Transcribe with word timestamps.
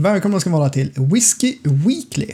Välkomna 0.00 0.40
ska 0.40 0.50
vara 0.50 0.68
till 0.68 0.92
Whiskey 0.96 1.58
Weekly. 1.64 2.26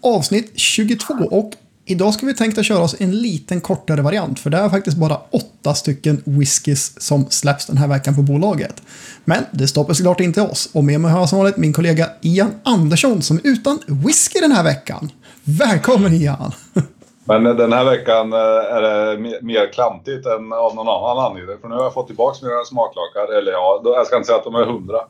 Avsnitt 0.00 0.52
22 0.54 1.14
och 1.14 1.52
idag 1.84 2.14
ska 2.14 2.26
vi 2.26 2.34
tänka 2.34 2.62
köra 2.62 2.78
oss 2.78 2.96
en 2.98 3.20
liten 3.20 3.60
kortare 3.60 4.02
variant 4.02 4.40
för 4.40 4.50
det 4.50 4.56
är 4.56 4.68
faktiskt 4.68 4.96
bara 4.96 5.16
åtta 5.16 5.74
stycken 5.74 6.22
whiskys 6.24 6.92
som 7.02 7.26
släpps 7.30 7.66
den 7.66 7.76
här 7.76 7.88
veckan 7.88 8.14
på 8.14 8.22
bolaget. 8.22 8.82
Men 9.24 9.44
det 9.52 9.68
stoppar 9.68 9.94
såklart 9.94 10.20
inte 10.20 10.42
oss 10.42 10.68
och 10.72 10.84
med 10.84 11.00
mig 11.00 11.10
har 11.10 11.18
jag 11.18 11.28
som 11.28 11.38
vanligt 11.38 11.56
min 11.56 11.72
kollega 11.72 12.10
Ian 12.20 12.50
Andersson 12.62 13.22
som 13.22 13.36
är 13.36 13.42
utan 13.44 13.78
whisky 13.86 14.40
den 14.40 14.52
här 14.52 14.64
veckan. 14.64 15.10
Välkommen 15.44 16.12
Ian! 16.12 16.52
Men 17.26 17.44
den 17.44 17.72
här 17.72 17.84
veckan 17.84 18.32
eh, 18.32 18.76
är 18.76 18.82
det 18.82 19.16
mer 19.42 19.72
klantigt 19.72 20.26
än 20.26 20.52
av 20.52 20.74
någon 20.74 20.88
annan 20.88 21.18
anledning. 21.26 21.58
För 21.60 21.68
nu 21.68 21.74
har 21.74 21.82
jag 21.82 21.94
fått 21.94 22.06
tillbaka 22.06 22.46
mina 22.46 22.64
smaklakar. 22.64 23.38
Eller 23.38 23.52
ja, 23.52 23.80
jag 23.84 24.06
ska 24.06 24.16
inte 24.16 24.26
säga 24.26 24.38
att 24.38 24.44
de 24.44 24.54
är 24.54 24.64
hundra. 24.64 25.00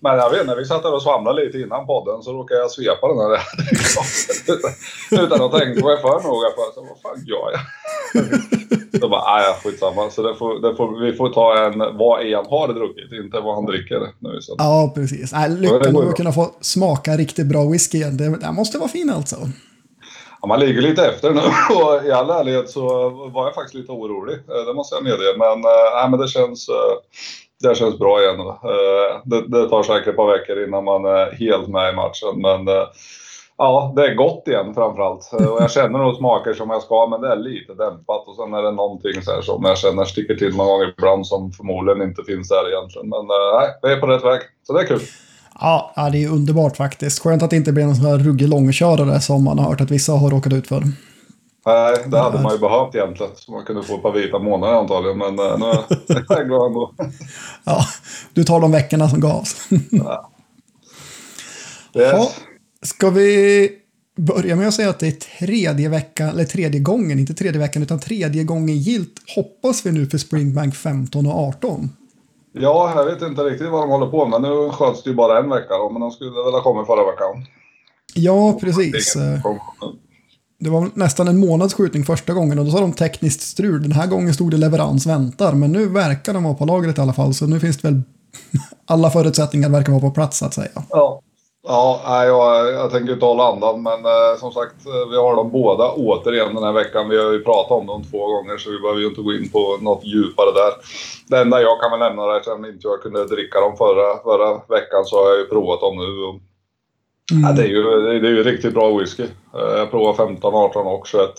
Men 0.00 0.16
jag 0.16 0.30
vet 0.30 0.46
när 0.46 0.56
vi 0.56 0.64
satt 0.64 0.82
där 0.82 0.94
och 0.94 1.02
svamlade 1.02 1.44
lite 1.44 1.58
innan 1.58 1.86
podden 1.86 2.22
så 2.22 2.32
råkade 2.32 2.60
jag 2.60 2.70
svepa 2.70 3.08
den 3.08 3.18
här 3.18 3.40
utan 5.24 5.42
att 5.42 5.52
tänka 5.52 5.86
mig 5.86 5.96
för 6.04 6.28
noga. 6.28 6.48
För 6.56 6.74
så, 6.74 6.80
vad 6.80 7.00
fan 7.02 7.24
gör 7.26 7.48
jag? 7.54 7.60
Så 9.00 9.08
bara, 9.08 9.36
nej 9.36 9.54
skitsamma. 9.62 10.10
Så 10.10 10.22
det 10.22 10.34
får, 10.34 10.60
det 10.60 10.76
får, 10.76 11.00
vi 11.00 11.12
får 11.12 11.28
ta 11.28 11.66
en 11.66 11.98
vad 11.98 12.26
Ian 12.26 12.46
har 12.46 12.68
druckit, 12.68 13.12
inte 13.12 13.40
vad 13.40 13.54
han 13.54 13.66
dricker 13.66 14.00
nu. 14.18 14.40
Så. 14.40 14.54
Ja, 14.58 14.92
precis. 14.94 15.32
Nej, 15.32 15.50
lyckan 15.50 15.96
att 15.96 16.16
kunna 16.16 16.32
få 16.32 16.50
smaka 16.60 17.16
riktigt 17.16 17.46
bra 17.46 17.64
whisky 17.64 17.98
igen. 17.98 18.16
Det, 18.16 18.38
det 18.38 18.52
måste 18.52 18.78
vara 18.78 18.88
fin 18.88 19.10
alltså. 19.10 19.36
Ja, 20.42 20.48
man 20.48 20.60
ligger 20.60 20.82
lite 20.82 21.06
efter 21.06 21.30
nu 21.30 21.40
och 21.76 22.04
i 22.04 22.12
all 22.12 22.30
ärlighet 22.30 22.70
så 22.70 23.08
var 23.10 23.44
jag 23.44 23.54
faktiskt 23.54 23.74
lite 23.74 23.92
orolig. 23.92 24.34
Eh, 24.34 24.66
det 24.66 24.74
måste 24.74 24.94
jag 24.94 25.04
medge. 25.04 25.36
Men, 25.38 25.64
äh, 25.64 26.10
men 26.10 26.20
det, 26.20 26.28
känns, 26.28 26.68
eh, 26.68 26.94
det 27.62 27.74
känns 27.74 27.98
bra 27.98 28.22
igen. 28.22 28.38
Det, 29.24 29.48
det, 29.48 29.68
tar 29.68 29.82
säkert 29.82 30.08
ett 30.08 30.16
par 30.16 30.38
veckor 30.38 30.64
innan 30.64 30.84
man 30.84 31.04
är 31.04 31.32
helt 31.32 31.68
med 31.68 31.92
i 31.92 31.96
matchen. 31.96 32.34
Men 32.36 32.74
ja, 33.58 33.92
det 33.96 34.02
är 34.06 34.14
gott 34.14 34.48
igen 34.48 34.74
framförallt. 34.74 35.30
Och 35.32 35.62
jag 35.62 35.70
känner 35.70 35.98
nog 35.98 36.16
smaker 36.16 36.52
som 36.52 36.70
jag 36.70 36.82
ska 36.82 37.06
men 37.06 37.20
det 37.20 37.28
är 37.28 37.36
lite 37.36 37.74
dämpat. 37.74 38.28
Och 38.28 38.36
sen 38.36 38.54
är 38.54 38.62
det 38.62 38.70
någonting 38.70 39.22
så 39.22 39.32
här 39.32 39.42
som 39.42 39.64
jag 39.64 39.78
känner 39.78 40.04
sticker 40.04 40.34
till 40.34 40.54
många 40.54 40.70
gånger 40.70 40.94
ibland 40.98 41.26
som 41.26 41.52
förmodligen 41.52 42.02
inte 42.02 42.24
finns 42.24 42.48
där 42.48 42.68
egentligen. 42.68 43.08
Men 43.08 43.26
nej, 43.26 43.68
vi 43.82 43.92
är 43.92 44.00
på 44.00 44.06
rätt 44.06 44.24
väg. 44.24 44.40
Så 44.66 44.72
det 44.72 44.80
är 44.80 44.86
kul. 44.86 45.00
Ja, 45.60 46.08
det 46.12 46.24
är 46.24 46.28
underbart 46.28 46.76
faktiskt. 46.76 47.18
Skönt 47.18 47.42
att 47.42 47.50
det 47.50 47.56
inte 47.56 47.72
blir 47.72 47.84
en 47.84 47.96
sån 47.96 48.06
här 48.06 48.18
ruggig 48.18 48.48
långkörare 48.48 49.20
som 49.20 49.44
man 49.44 49.58
har 49.58 49.66
hört 49.66 49.80
att 49.80 49.90
vissa 49.90 50.12
har 50.12 50.30
råkat 50.30 50.52
ut 50.52 50.66
för. 50.66 50.84
Nej, 51.66 51.96
det 52.06 52.18
hade 52.18 52.42
man 52.42 52.52
ju 52.52 52.58
behövt 52.58 52.94
egentligen. 52.94 53.32
Så 53.36 53.52
man 53.52 53.64
kunde 53.64 53.82
få 53.82 53.94
ett 53.94 54.02
par 54.02 54.12
vita 54.12 54.38
månader 54.38 54.74
antagligen. 54.74 55.18
Men 55.18 55.40
uh, 55.40 55.58
nu 55.58 55.66
är 56.14 56.24
jag 56.28 56.46
glad 56.46 56.66
ändå. 56.66 56.94
ja, 57.64 57.86
du 58.32 58.44
tar 58.44 58.60
de 58.60 58.72
veckorna 58.72 59.08
som 59.08 59.20
gavs. 59.20 59.68
ja. 59.90 60.30
Yes. 61.94 62.12
Ja, 62.12 62.30
ska 62.82 63.10
vi 63.10 63.68
börja 64.16 64.56
med 64.56 64.68
att 64.68 64.74
säga 64.74 64.90
att 64.90 64.98
det 64.98 65.06
är 65.06 65.46
tredje 65.46 65.88
veckan, 65.88 66.28
eller 66.28 66.44
tredje 66.44 66.80
gången, 66.80 67.18
inte 67.18 67.34
tredje 67.34 67.60
veckan, 67.60 67.82
utan 67.82 68.00
tredje 68.00 68.44
gången 68.44 68.78
gilt 68.78 69.12
hoppas 69.36 69.86
vi 69.86 69.92
nu 69.92 70.06
för 70.06 70.18
Springbank 70.18 70.76
15 70.76 71.26
och 71.26 71.38
18. 71.38 71.90
Ja, 72.52 72.92
jag 72.96 73.04
vet 73.04 73.22
inte 73.22 73.42
riktigt 73.42 73.70
vad 73.70 73.82
de 73.82 73.90
håller 73.90 74.06
på 74.06 74.26
med. 74.26 74.42
Nu 74.42 74.70
sköts 74.70 75.02
det 75.02 75.10
ju 75.10 75.16
bara 75.16 75.38
en 75.38 75.50
vecka 75.50 75.74
då, 75.74 75.90
men 75.90 76.00
de 76.00 76.10
skulle 76.10 76.30
väl 76.30 76.52
ha 76.52 76.62
kommit 76.62 76.86
förra 76.86 77.04
veckan. 77.10 77.46
Ja, 78.14 78.58
precis. 78.60 79.16
Det 80.60 80.70
var 80.70 80.90
nästan 80.94 81.28
en 81.28 81.40
månads 81.40 81.74
skjutning 81.74 82.04
första 82.04 82.32
gången 82.32 82.58
och 82.58 82.64
då 82.64 82.70
sa 82.70 82.80
de 82.80 82.92
tekniskt 82.92 83.40
strul. 83.40 83.82
Den 83.82 83.92
här 83.92 84.06
gången 84.06 84.34
stod 84.34 84.50
det 84.50 84.56
leverans 84.56 85.06
väntar, 85.06 85.52
men 85.52 85.72
nu 85.72 85.88
verkar 85.88 86.34
de 86.34 86.44
vara 86.44 86.54
på 86.54 86.64
lagret 86.64 86.98
i 86.98 87.00
alla 87.00 87.12
fall. 87.12 87.34
Så 87.34 87.46
nu 87.46 87.60
finns 87.60 87.78
det 87.78 87.88
väl 87.88 88.02
alla 88.86 89.10
förutsättningar 89.10 89.68
verkar 89.68 89.92
vara 89.92 90.00
på 90.00 90.10
plats 90.10 90.38
så 90.38 90.46
att 90.46 90.54
säga. 90.54 90.82
Ja, 90.90 91.22
Ja, 91.64 92.24
jag, 92.24 92.72
jag 92.72 92.90
tänker 92.90 93.12
inte 93.12 93.24
hålla 93.26 93.44
andan 93.44 93.82
men 93.82 94.04
eh, 94.04 94.38
som 94.38 94.52
sagt 94.52 94.86
eh, 94.86 95.10
vi 95.10 95.16
har 95.16 95.36
dem 95.36 95.50
båda 95.50 95.90
återigen 95.92 96.54
den 96.54 96.64
här 96.64 96.72
veckan. 96.72 97.08
Vi 97.08 97.24
har 97.24 97.32
ju 97.32 97.44
pratat 97.44 97.70
om 97.70 97.86
dem 97.86 98.04
två 98.10 98.26
gånger 98.26 98.58
så 98.58 98.70
vi 98.70 98.78
behöver 98.80 99.00
ju 99.00 99.06
inte 99.06 99.20
gå 99.20 99.32
in 99.32 99.50
på 99.50 99.78
något 99.80 100.04
djupare 100.04 100.52
där. 100.52 100.72
Det 101.28 101.38
enda 101.38 101.62
jag 101.62 101.80
kan 101.80 101.90
väl 101.90 102.00
nämna 102.00 102.26
där, 102.26 102.36
eftersom 102.36 102.64
inte 102.64 102.88
jag 102.88 103.02
kunde 103.02 103.26
dricka 103.26 103.60
dem 103.60 103.76
förra, 103.76 104.22
förra 104.22 104.54
veckan 104.68 105.04
så 105.04 105.16
har 105.16 105.30
jag 105.30 105.38
ju 105.38 105.46
provat 105.46 105.80
dem 105.80 105.96
nu. 105.96 106.22
Och, 106.22 106.34
mm. 107.32 107.44
ja, 107.44 107.52
det, 107.52 107.62
är 107.62 107.66
ju, 107.66 107.82
det 108.20 108.28
är 108.28 108.32
ju 108.32 108.42
riktigt 108.42 108.74
bra 108.74 108.98
whisky. 108.98 109.22
Eh, 109.54 109.78
jag 109.78 109.90
provade 109.90 110.16
15, 110.16 110.54
18 110.54 110.86
och 110.86 111.06
21. 111.06 111.30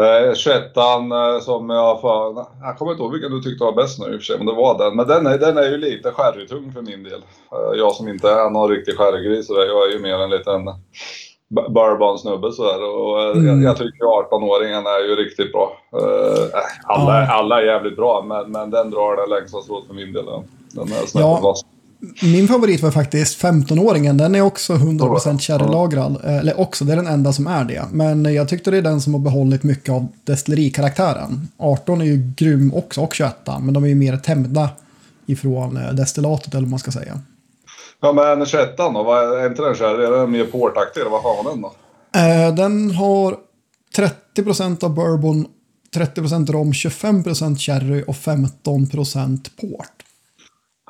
Eh, 0.00 0.34
21 0.34 0.76
eh, 0.76 1.40
som 1.40 1.70
jag 1.70 2.00
för, 2.00 2.46
Jag 2.62 2.78
kommer 2.78 2.92
inte 2.92 3.02
ihåg 3.02 3.12
vilken 3.12 3.30
du 3.30 3.40
tyckte 3.40 3.64
var 3.64 3.72
bäst 3.72 3.98
nu 3.98 4.06
i 4.06 4.16
och 4.16 4.20
för 4.20 4.24
sig, 4.24 4.38
men 4.38 4.46
det 4.46 4.52
var 4.52 4.78
den. 4.78 4.96
Men 4.96 5.06
den 5.06 5.26
är, 5.26 5.38
den 5.38 5.58
är 5.58 5.70
ju 5.70 5.76
lite 5.76 6.12
sherrytung 6.12 6.72
för 6.72 6.82
min 6.82 7.02
del. 7.02 7.22
Eh, 7.52 7.78
jag 7.78 7.94
som 7.94 8.08
inte 8.08 8.30
är 8.30 8.50
någon 8.50 8.70
riktig 8.70 8.96
sherrygris, 8.96 9.48
jag 9.48 9.88
är 9.88 9.92
ju 9.92 9.98
mer 9.98 10.18
en 10.18 10.30
liten 10.30 10.64
bourbon-snubbe 11.50 12.52
sådär. 12.52 12.82
Och 12.96 13.22
eh, 13.22 13.30
mm. 13.30 13.46
jag, 13.46 13.70
jag 13.70 13.76
tycker 13.76 14.04
18-åringen 14.04 14.86
är 14.86 15.08
ju 15.08 15.16
riktigt 15.16 15.52
bra. 15.52 15.78
Eh, 15.92 16.60
alla, 16.84 17.26
alla 17.26 17.60
är 17.60 17.66
jävligt 17.66 17.96
bra, 17.96 18.24
men, 18.26 18.50
men 18.52 18.70
den 18.70 18.90
drar 18.90 19.16
det 19.16 19.34
längsta 19.34 19.60
strået 19.60 19.86
för 19.86 19.94
min 19.94 20.12
del. 20.12 20.24
Den 20.74 20.84
är 20.84 21.06
snäppet 21.06 21.40
ja. 21.42 21.54
Min 22.22 22.48
favorit 22.48 22.82
var 22.82 22.90
faktiskt 22.90 23.42
15-åringen. 23.42 24.18
Den 24.18 24.34
är 24.34 24.40
också 24.40 24.72
100% 24.72 25.38
sherrylagrad. 25.38 26.20
Eller 26.24 26.60
också, 26.60 26.84
det 26.84 26.92
är 26.92 26.96
den 26.96 27.06
enda 27.06 27.32
som 27.32 27.46
är 27.46 27.64
det. 27.64 27.84
Men 27.92 28.34
jag 28.34 28.48
tyckte 28.48 28.70
det 28.70 28.76
är 28.76 28.82
den 28.82 29.00
som 29.00 29.14
har 29.14 29.20
behållit 29.20 29.62
mycket 29.62 29.94
av 29.94 30.08
destillerikaraktären. 30.24 31.48
18 31.58 32.00
är 32.00 32.04
ju 32.04 32.32
grym 32.36 32.74
också, 32.74 33.00
och 33.00 33.14
21. 33.14 33.36
Men 33.46 33.74
de 33.74 33.84
är 33.84 33.88
ju 33.88 33.94
mer 33.94 34.16
tämjda 34.16 34.70
ifrån 35.26 35.76
eh, 35.76 35.92
destillatet, 35.92 36.54
eller 36.54 36.62
vad 36.62 36.70
man 36.70 36.78
ska 36.78 36.90
säga. 36.90 37.20
Ja, 38.00 38.12
men 38.12 38.46
21 38.46 38.76
då? 38.76 38.90
Vad 38.90 39.40
är 39.40 39.46
inte 39.46 39.62
den 39.62 39.74
sherry? 39.74 40.04
Är 40.04 40.10
den 40.10 40.30
mer 40.30 40.44
portaktig? 40.44 41.02
Vad 41.10 41.22
har 41.22 41.50
den 41.50 41.62
då? 41.62 41.72
Eh, 42.18 42.54
den 42.54 42.90
har 42.90 43.36
30% 44.36 44.84
av 44.84 44.94
bourbon, 44.94 45.46
30% 45.96 46.52
rom, 46.52 46.72
25% 46.72 47.58
sherry 47.58 48.04
och 48.06 48.14
15% 48.14 49.50
port. 49.60 50.01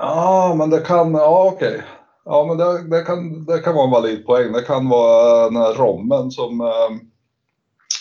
Ja, 0.03 0.55
men 0.59 0.71
det 0.71 0.81
kan, 0.81 1.15
ja 1.15 1.53
okej. 1.55 1.83
Ja, 2.25 2.45
men 2.45 2.57
det, 2.59 2.97
det, 2.97 3.03
kan, 3.05 3.45
det 3.45 3.59
kan 3.59 3.75
vara 3.75 3.85
en 3.85 3.91
valid 3.91 4.27
poäng. 4.27 4.53
Det 4.53 4.63
kan 4.63 4.89
vara 4.89 5.45
den 5.45 5.57
här 5.57 5.75
rommen 5.75 6.31
som 6.31 6.61
eh, 6.61 6.91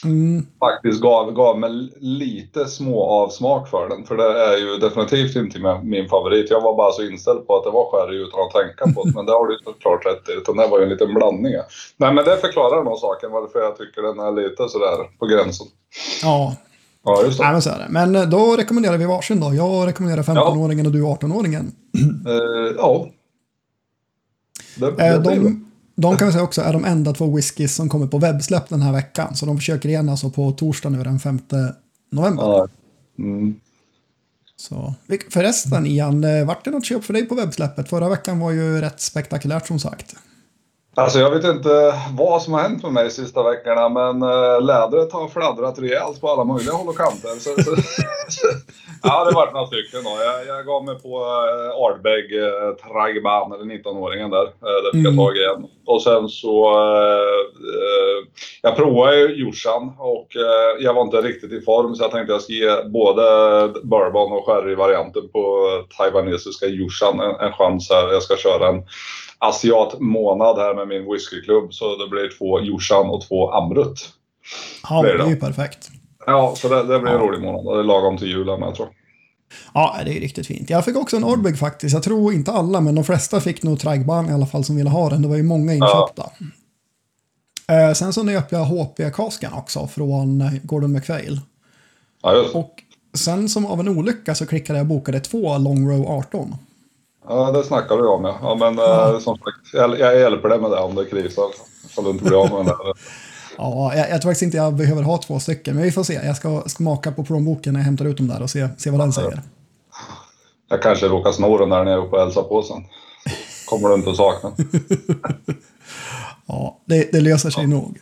mm. 0.03 0.45
faktiskt 0.59 1.01
gav, 1.01 1.31
gav 1.31 1.59
mig 1.59 1.69
lite 1.99 2.65
små 2.65 3.05
avsmak 3.05 3.69
för 3.69 3.89
den. 3.89 4.05
För 4.05 4.17
det 4.17 4.43
är 4.43 4.57
ju 4.57 4.77
definitivt 4.77 5.35
inte 5.35 5.79
min 5.83 6.09
favorit. 6.09 6.49
Jag 6.49 6.61
var 6.61 6.75
bara 6.75 6.91
så 6.91 7.03
inställd 7.03 7.47
på 7.47 7.57
att 7.57 7.63
det 7.63 7.69
var 7.69 7.91
sherry 7.91 8.17
utan 8.17 8.39
att 8.39 8.51
tänka 8.51 8.95
på 8.95 9.03
det. 9.03 9.11
Men 9.15 9.25
det 9.25 9.31
har 9.31 9.47
du 9.47 9.57
såklart 9.63 10.05
rätt 10.05 10.29
i. 10.29 10.31
Utan 10.31 10.57
det 10.57 10.67
var 10.67 10.77
ju 10.79 10.83
en 10.83 10.89
liten 10.89 11.13
blandning. 11.13 11.53
Nej, 11.97 12.13
men 12.13 12.25
det 12.25 12.37
förklarar 12.37 12.83
nog 12.83 12.97
saken 12.97 13.31
varför 13.31 13.59
jag 13.59 13.77
tycker 13.77 14.01
den 14.01 14.19
är 14.19 14.31
lite 14.31 14.69
sådär 14.69 14.97
på 15.19 15.25
gränsen. 15.25 15.67
Ja, 16.23 16.55
Ja, 17.03 17.23
just 17.23 17.37
det. 17.37 17.43
Nej, 17.43 17.53
men, 17.53 17.61
så 17.61 17.69
är 17.69 17.79
det. 17.79 17.87
men 17.89 18.15
eh, 18.15 18.29
då 18.29 18.55
rekommenderar 18.57 18.97
vi 18.97 19.05
varsin 19.05 19.39
då. 19.39 19.53
Jag 19.53 19.87
rekommenderar 19.87 20.23
15-åringen 20.23 20.83
ja. 20.83 20.87
och 20.87 20.91
du 20.91 21.03
18-åringen. 21.03 21.71
Uh, 22.27 22.75
ja. 22.77 23.09
Det, 24.75 24.91
det 24.91 25.17
uh, 25.17 25.21
de, 25.23 25.65
de 25.95 26.17
kan 26.17 26.27
vi 26.27 26.31
säga 26.31 26.43
också 26.43 26.61
är 26.61 26.73
de 26.73 26.85
enda 26.85 27.13
två 27.13 27.35
whiskys 27.35 27.75
som 27.75 27.89
kommer 27.89 28.07
på 28.07 28.17
webbsläpp 28.17 28.69
den 28.69 28.81
här 28.81 28.91
veckan. 28.91 29.35
Så 29.35 29.45
de 29.45 29.57
försöker 29.57 29.89
igen 29.89 30.09
alltså 30.09 30.29
på 30.29 30.51
torsdag 30.51 30.89
nu 30.89 31.03
den 31.03 31.19
5 31.19 31.39
november. 32.11 32.43
Ja. 32.43 32.67
Mm. 33.19 33.55
Så, 34.55 34.93
förresten 35.29 35.85
Ian, 35.85 36.25
vart 36.47 36.65
det 36.65 36.71
något 36.71 36.85
köp 36.85 37.03
för 37.03 37.13
dig 37.13 37.25
på 37.25 37.35
webbsläppet? 37.35 37.89
Förra 37.89 38.09
veckan 38.09 38.39
var 38.39 38.51
ju 38.51 38.81
rätt 38.81 39.01
spektakulärt 39.01 39.67
som 39.67 39.79
sagt. 39.79 40.15
Alltså 40.95 41.19
jag 41.19 41.31
vet 41.31 41.43
inte 41.43 41.93
vad 42.17 42.41
som 42.41 42.53
har 42.53 42.61
hänt 42.61 42.83
med 42.83 42.91
mig 42.91 43.03
de 43.03 43.09
sista 43.09 43.43
veckorna 43.43 43.89
men 43.89 44.21
äh, 44.21 44.61
lädret 44.61 45.13
har 45.13 45.27
fladdrat 45.27 45.79
rejält 45.79 46.21
på 46.21 46.29
alla 46.29 46.43
möjliga 46.43 46.73
håll 46.73 46.87
och 46.87 46.97
kanter. 46.97 47.29
Så, 47.39 47.63
så, 47.63 47.71
ja, 49.03 49.25
det 49.25 49.35
varit 49.35 49.53
några 49.53 49.67
stycken 49.67 50.03
då. 50.03 50.09
Jag, 50.09 50.57
jag 50.57 50.65
gav 50.65 50.85
mig 50.85 50.99
på 50.99 51.17
äh, 51.17 51.83
Ardbeg 51.85 52.25
äh, 52.43 52.75
Tragban, 52.75 53.51
eller 53.51 53.65
19-åringen 53.73 54.29
där. 54.29 54.43
Äh, 54.43 54.83
det 54.83 54.91
fick 54.91 55.05
jag 55.05 55.13
mm. 55.13 55.25
tag 55.25 55.37
i 55.37 55.39
igen. 55.39 55.65
Och 55.85 56.03
sen 56.03 56.29
så... 56.29 56.73
Äh, 56.73 57.41
jag 58.61 58.75
provade 58.75 59.17
ju 59.17 59.45
Joshan 59.45 59.91
och 59.99 60.27
jag 60.79 60.93
var 60.93 61.01
inte 61.01 61.21
riktigt 61.21 61.51
i 61.51 61.61
form 61.61 61.95
så 61.95 62.03
jag 62.03 62.11
tänkte 62.11 62.33
jag 62.33 62.41
ska 62.41 62.53
ge 62.53 62.83
både 62.83 63.23
bourbon 63.83 64.31
och 64.31 64.45
sherry-varianten 64.45 65.29
på 65.29 65.67
taiwanesiska 65.97 66.65
Joshan 66.65 67.19
en, 67.19 67.35
en 67.39 67.53
chans 67.53 67.89
här. 67.89 68.13
Jag 68.13 68.23
ska 68.23 68.35
köra 68.35 68.67
en 68.67 68.83
asiatmånad 69.41 70.57
här 70.57 70.75
med 70.75 70.87
min 70.87 71.11
whiskyklubb. 71.11 71.73
Så 71.73 71.95
det 71.95 72.09
blir 72.09 72.37
två 72.37 72.59
Joshan 72.59 73.09
och 73.09 73.21
två 73.27 73.51
Amrut. 73.51 74.09
Ja, 74.89 75.01
det, 75.01 75.11
är 75.11 75.27
ju 75.27 75.35
perfekt. 75.35 75.89
Ja, 76.25 76.53
så 76.57 76.67
det, 76.67 76.83
det 76.83 76.99
blir 76.99 77.11
en 77.11 77.19
ja. 77.19 77.27
rolig 77.27 77.41
månad. 77.41 77.75
Det 77.75 77.79
är 77.79 77.83
lagom 77.83 78.17
till 78.17 78.27
julen 78.27 78.59
med, 78.59 78.75
tror 78.75 78.87
jag. 78.87 78.95
Ja, 79.73 79.97
det 80.05 80.17
är 80.17 80.19
riktigt 80.19 80.47
fint. 80.47 80.69
Jag 80.69 80.85
fick 80.85 80.95
också 80.95 81.17
en 81.17 81.23
Ordbeg 81.23 81.59
faktiskt. 81.59 81.93
Jag 81.93 82.03
tror 82.03 82.33
inte 82.33 82.51
alla, 82.51 82.81
men 82.81 82.95
de 82.95 83.03
flesta 83.03 83.41
fick 83.41 83.63
nog 83.63 83.79
Tragban 83.79 84.29
i 84.29 84.33
alla 84.33 84.45
fall 84.45 84.63
som 84.63 84.75
ville 84.75 84.89
ha 84.89 85.09
den. 85.09 85.21
Det 85.21 85.27
var 85.27 85.35
ju 85.35 85.43
många 85.43 85.73
inköpta. 85.73 86.29
Ja. 87.67 87.89
Eh, 87.89 87.93
sen 87.93 88.13
så 88.13 88.23
nöp 88.23 88.51
jag 88.51 88.65
HP-kaskan 88.65 89.53
också 89.53 89.87
från 89.87 90.41
eh, 90.41 90.51
Gordon 90.63 90.91
McFail. 90.91 91.39
Ja, 92.23 92.35
just. 92.35 92.55
Och 92.55 92.83
sen 93.13 93.49
som 93.49 93.65
av 93.65 93.79
en 93.79 93.89
olycka 93.89 94.35
så 94.35 94.45
klickade 94.45 94.79
jag 94.79 94.83
och 94.83 94.87
bokade 94.87 95.19
två 95.19 95.57
Long 95.57 95.89
Row 95.89 96.07
18. 96.07 96.55
Ja, 97.27 97.51
det 97.51 97.63
snackar 97.63 97.97
du 97.97 98.07
om 98.07 98.25
ja. 98.25 98.37
ja 98.41 98.55
men 98.55 98.77
ja. 98.77 99.13
Eh, 99.13 99.19
som 99.19 99.37
sagt, 99.37 99.73
jag, 99.73 99.99
jag 99.99 100.19
hjälper 100.19 100.49
dig 100.49 100.59
med 100.59 100.71
det 100.71 100.79
om 100.79 100.95
det 100.95 101.05
krisar. 101.05 101.45
Ifall 101.85 102.03
du 102.03 102.09
inte 102.09 102.23
blir 102.23 102.41
av 102.41 102.63
med 102.63 102.65
det. 102.65 102.93
Ja, 103.57 103.95
jag, 103.95 104.09
jag 104.09 104.21
tror 104.21 104.31
faktiskt 104.31 104.41
inte 104.41 104.57
jag 104.57 104.73
behöver 104.73 105.03
ha 105.03 105.17
två 105.17 105.39
stycken, 105.39 105.75
men 105.75 105.83
vi 105.83 105.91
får 105.91 106.03
se. 106.03 106.13
Jag 106.13 106.35
ska 106.35 106.63
smaka 106.67 107.11
på 107.11 107.23
plånboken 107.23 107.73
när 107.73 107.79
jag 107.79 107.85
hämtar 107.85 108.05
ut 108.05 108.17
dem 108.17 108.27
där 108.27 108.41
och 108.41 108.49
se, 108.49 108.69
se 108.77 108.89
vad 108.89 108.99
den 108.99 109.13
säger. 109.13 109.41
Jag 110.69 110.81
kanske 110.81 111.07
råkar 111.07 111.31
sno 111.31 111.57
den 111.57 111.69
där 111.69 111.83
när 111.83 111.91
jag 111.91 112.01
är 112.01 112.05
uppe 112.05 112.15
och 112.15 112.21
hälsar 112.21 112.43
på 112.43 112.63
sen. 112.63 112.85
Kommer 113.65 113.89
du 113.89 113.95
inte 113.95 114.09
att 114.09 114.17
sakna. 114.17 114.51
ja, 116.45 116.79
det, 116.85 117.11
det 117.11 117.21
löser 117.21 117.49
sig 117.49 117.63
ja. 117.63 117.69
nog. 117.69 117.99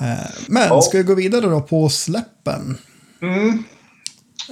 Eh, 0.00 0.30
men 0.48 0.62
ja. 0.62 0.82
ska 0.82 0.98
vi 0.98 1.04
gå 1.04 1.14
vidare 1.14 1.46
då 1.46 1.60
på 1.60 1.88
släppen? 1.88 2.78
Mm. 3.22 3.64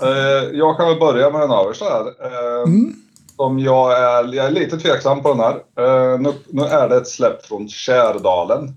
Eh, 0.03 0.51
jag 0.53 0.77
kan 0.77 0.89
väl 0.89 0.99
börja 0.99 1.31
med 1.31 1.41
den 1.41 1.51
översta 1.51 1.85
här. 1.85 2.07
Eh, 2.27 2.63
mm. 2.63 2.95
Som 3.39 3.59
jag, 3.59 3.93
är, 3.93 4.35
jag 4.35 4.47
är 4.47 4.51
lite 4.51 4.77
tveksam 4.77 5.23
på 5.23 5.29
den 5.29 5.41
här. 5.41 5.55
Eh, 5.55 6.21
nu, 6.21 6.33
nu 6.47 6.63
är 6.63 6.89
det 6.89 6.97
ett 6.97 7.09
släpp 7.09 7.47
från 7.47 7.69
Kärdalen 7.69 8.69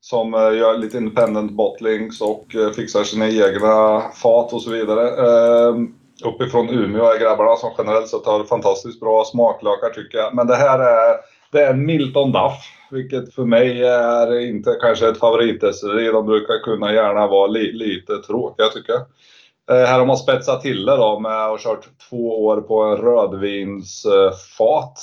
som 0.00 0.34
eh, 0.34 0.40
gör 0.40 0.78
lite 0.78 0.96
independent 0.96 1.52
bottlings 1.52 2.20
och 2.20 2.54
eh, 2.54 2.70
fixar 2.70 3.04
sina 3.04 3.28
egna 3.28 4.00
fat 4.00 4.52
och 4.52 4.62
så 4.62 4.70
vidare. 4.70 5.08
Ehm, 5.08 5.94
uppifrån 6.24 6.70
Umeå 6.70 7.04
är 7.04 7.20
grabbarna 7.20 7.56
som 7.56 7.70
generellt 7.78 8.08
sett 8.08 8.26
har 8.26 8.44
fantastiskt 8.44 9.00
bra 9.00 9.24
smaklökar 9.24 9.90
tycker 9.94 10.18
jag. 10.18 10.34
Men 10.34 10.46
det 10.46 10.56
här 10.56 10.78
är, 10.78 11.16
det 11.52 11.62
är 11.62 11.74
Milton 11.74 12.32
Duff 12.32 12.72
vilket 12.90 13.34
för 13.34 13.44
mig 13.44 13.82
är 13.82 14.40
inte 14.40 14.78
kanske 14.80 15.08
ett 15.08 15.18
favoritdestilleri. 15.18 16.06
De 16.06 16.26
brukar 16.26 16.58
kunna 16.58 16.92
gärna 16.92 17.26
vara 17.26 17.46
li, 17.46 17.72
lite 17.72 18.16
tråkiga 18.16 18.68
tycker 18.68 18.92
jag. 18.92 19.02
Eh, 19.70 19.86
här 19.86 19.98
har 19.98 20.06
man 20.06 20.16
spetsat 20.16 20.62
till 20.62 20.84
det 20.84 20.96
då 20.96 21.18
med 21.18 21.44
att 21.44 21.50
ha 21.50 21.58
kört 21.58 21.88
två 22.10 22.44
år 22.44 22.60
på 22.60 22.82
en 22.82 22.96
rödvinsfat. 22.96 24.98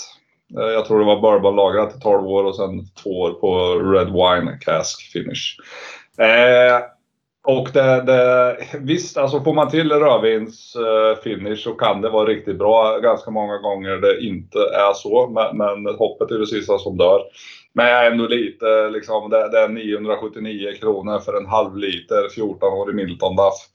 Eh, 0.60 0.66
jag 0.66 0.86
tror 0.86 1.00
det 1.00 1.06
var 1.06 1.22
bourbonlagrat 1.22 1.96
i 1.96 2.00
12 2.00 2.28
år 2.28 2.44
och 2.44 2.56
sen 2.56 2.86
två 3.04 3.10
år 3.10 3.32
på 3.32 3.80
red 3.80 4.08
wine 4.08 4.58
cask 4.62 5.12
finish. 5.12 5.58
Eh, 6.18 6.80
och 7.46 7.70
det, 7.74 8.02
det, 8.02 8.58
visst, 8.80 9.18
alltså 9.18 9.42
får 9.42 9.54
man 9.54 9.70
till 9.70 9.92
rödvinsfinish 9.92 11.24
finish 11.24 11.64
så 11.64 11.74
kan 11.74 12.02
det 12.02 12.10
vara 12.10 12.30
riktigt 12.30 12.58
bra. 12.58 13.00
Ganska 13.00 13.32
många 13.32 13.58
gånger 13.58 13.98
det 13.98 14.26
inte 14.26 14.60
är 14.60 14.94
så, 14.94 15.30
men, 15.30 15.58
men 15.58 15.96
hoppet 15.96 16.32
är 16.32 16.40
det 16.40 16.48
sista 16.48 16.78
som 16.78 16.98
dör. 16.98 17.22
Men 17.74 17.86
jag 17.86 18.06
är 18.06 18.12
ändå 18.12 18.28
lite 18.28 18.90
liksom, 18.90 19.30
det, 19.30 19.50
det 19.50 19.60
är 19.60 19.70
979 19.70 20.74
kronor 20.80 21.20
för 21.20 21.38
en 21.38 21.46
halv 21.46 21.78
liter 21.78 22.28
14-årig 22.38 22.96
Milton 22.96 23.36
Duff. 23.36 23.68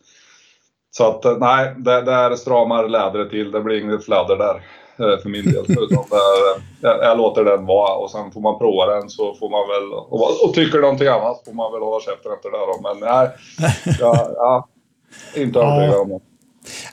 Så 0.99 1.09
att 1.09 1.25
eh, 1.25 1.39
nej, 1.39 1.75
det, 1.77 2.03
där 2.03 2.37
stramar 2.37 2.89
lädret 2.89 3.31
till. 3.31 3.51
Det 3.51 3.61
blir 3.61 3.83
inget 3.83 4.05
fladder 4.05 4.37
där 4.37 4.57
eh, 5.03 5.23
för 5.23 5.29
min 5.29 5.45
del. 5.45 5.65
Utan 5.69 6.05
där, 6.11 6.63
jag, 6.81 7.05
jag, 7.05 7.19
låter 7.19 7.45
den 7.45 7.67
vara 7.67 7.95
och 7.95 8.11
sen 8.11 8.31
får 8.31 8.41
man 8.41 8.59
prova 8.59 8.87
den 8.95 9.11
så 9.11 9.35
får 9.35 9.51
man 9.51 9.65
väl, 9.69 9.93
och, 9.93 10.45
och 10.45 10.55
tycker 10.55 10.79
någonting 10.79 11.09
annat 11.09 11.43
får 11.45 11.53
man 11.53 11.73
väl 11.73 11.83
hålla 11.83 12.01
käften 12.01 12.33
efter 12.33 12.51
det 12.51 12.59
då. 12.59 12.77
Men 12.87 12.97
nej, 13.09 13.29
jag, 14.01 14.17
ja, 14.37 14.69
inte 15.37 15.59
övertygad 15.59 16.01
om 16.01 16.09
det. 16.09 16.21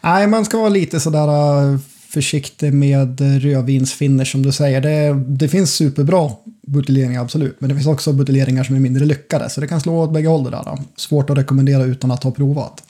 Nej, 0.01 0.27
man 0.27 0.45
ska 0.45 0.57
vara 0.57 0.69
lite 0.69 0.99
sådär 0.99 1.27
eh, 1.27 1.79
försiktig 2.13 2.73
med 2.73 3.21
rödvinsfinish 3.41 4.31
som 4.31 4.41
du 4.41 4.51
säger. 4.51 4.81
Det, 4.81 5.13
det 5.27 5.47
finns 5.47 5.73
superbra 5.73 6.31
buteljeringar, 6.67 7.21
absolut. 7.21 7.55
Men 7.59 7.69
det 7.69 7.75
finns 7.75 7.87
också 7.87 8.13
buteljeringar 8.13 8.63
som 8.63 8.75
är 8.75 8.79
mindre 8.79 9.05
lyckade. 9.05 9.49
Så 9.49 9.61
det 9.61 9.67
kan 9.67 9.81
slå 9.81 10.03
åt 10.03 10.13
bägge 10.13 10.27
håll 10.27 10.43
det 10.43 10.49
där. 10.49 10.77
Svårt 10.95 11.29
att 11.29 11.37
rekommendera 11.37 11.83
utan 11.83 12.11
att 12.11 12.23
ha 12.23 12.31
provat. 12.31 12.83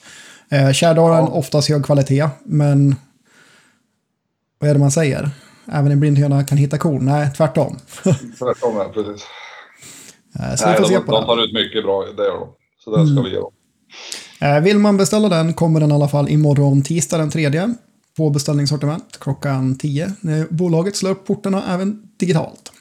Eh, 0.49 0.71
Kärdalen 0.71 1.25
ja. 1.25 1.31
oftast 1.31 1.69
hög 1.69 1.85
kvalitet, 1.85 2.29
men 2.43 2.95
vad 4.59 4.69
är 4.69 4.73
det 4.73 4.79
man 4.79 4.91
säger? 4.91 5.29
Även 5.71 5.91
en 5.91 5.99
blind 5.99 6.17
höna 6.17 6.43
kan 6.43 6.57
hitta 6.57 6.77
korn? 6.77 7.05
Nej, 7.05 7.29
tvärtom. 7.37 7.77
tvärtom, 8.39 8.75
ja, 8.75 8.91
precis. 8.93 9.25
Eh, 10.39 10.55
så 10.55 10.65
Nej, 10.65 10.75
vi 10.75 10.83
får 10.83 10.89
de, 10.89 10.95
se 10.95 10.99
på 10.99 11.11
de 11.11 11.25
tar 11.25 11.43
ut 11.43 11.53
mycket 11.53 11.83
bra, 11.83 12.05
det 12.17 12.23
gör 12.23 12.39
de. 12.39 12.49
Så 12.83 12.97
det 12.97 13.05
ska 13.05 13.11
mm. 13.11 13.23
vi 13.23 13.29
ge 13.29 13.37
dem. 13.37 13.51
Eh, 14.41 14.59
vill 14.59 14.79
man 14.79 14.97
beställa 14.97 15.29
den 15.29 15.53
kommer 15.53 15.79
den 15.79 15.91
i 15.91 15.93
alla 15.93 16.07
fall 16.07 16.29
imorgon 16.29 16.81
tisdag 16.81 17.17
den 17.17 17.29
tredje 17.29 17.73
på 18.17 18.29
beställningssortiment 18.29 19.17
klockan 19.19 19.77
10. 19.77 20.11
Bolaget 20.49 20.95
slår 20.95 21.11
upp 21.11 21.27
portarna 21.27 21.63
även 21.73 22.01
digitalt. 22.17 22.71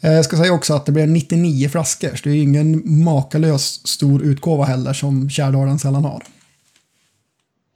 Eh, 0.00 0.12
jag 0.12 0.24
ska 0.24 0.36
säga 0.36 0.52
också 0.52 0.74
att 0.74 0.86
det 0.86 0.92
blir 0.92 1.06
99 1.06 1.68
flaskor, 1.68 2.16
så 2.16 2.28
det 2.28 2.30
är 2.30 2.42
ingen 2.42 2.82
makalös 3.04 3.86
stor 3.86 4.22
utgåva 4.22 4.64
heller 4.64 4.92
som 4.92 5.30
Kärdalen 5.30 5.78
sällan 5.78 6.04
har. 6.04 6.22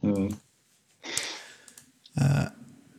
Mm. 0.03 0.27
Eh, 2.17 2.47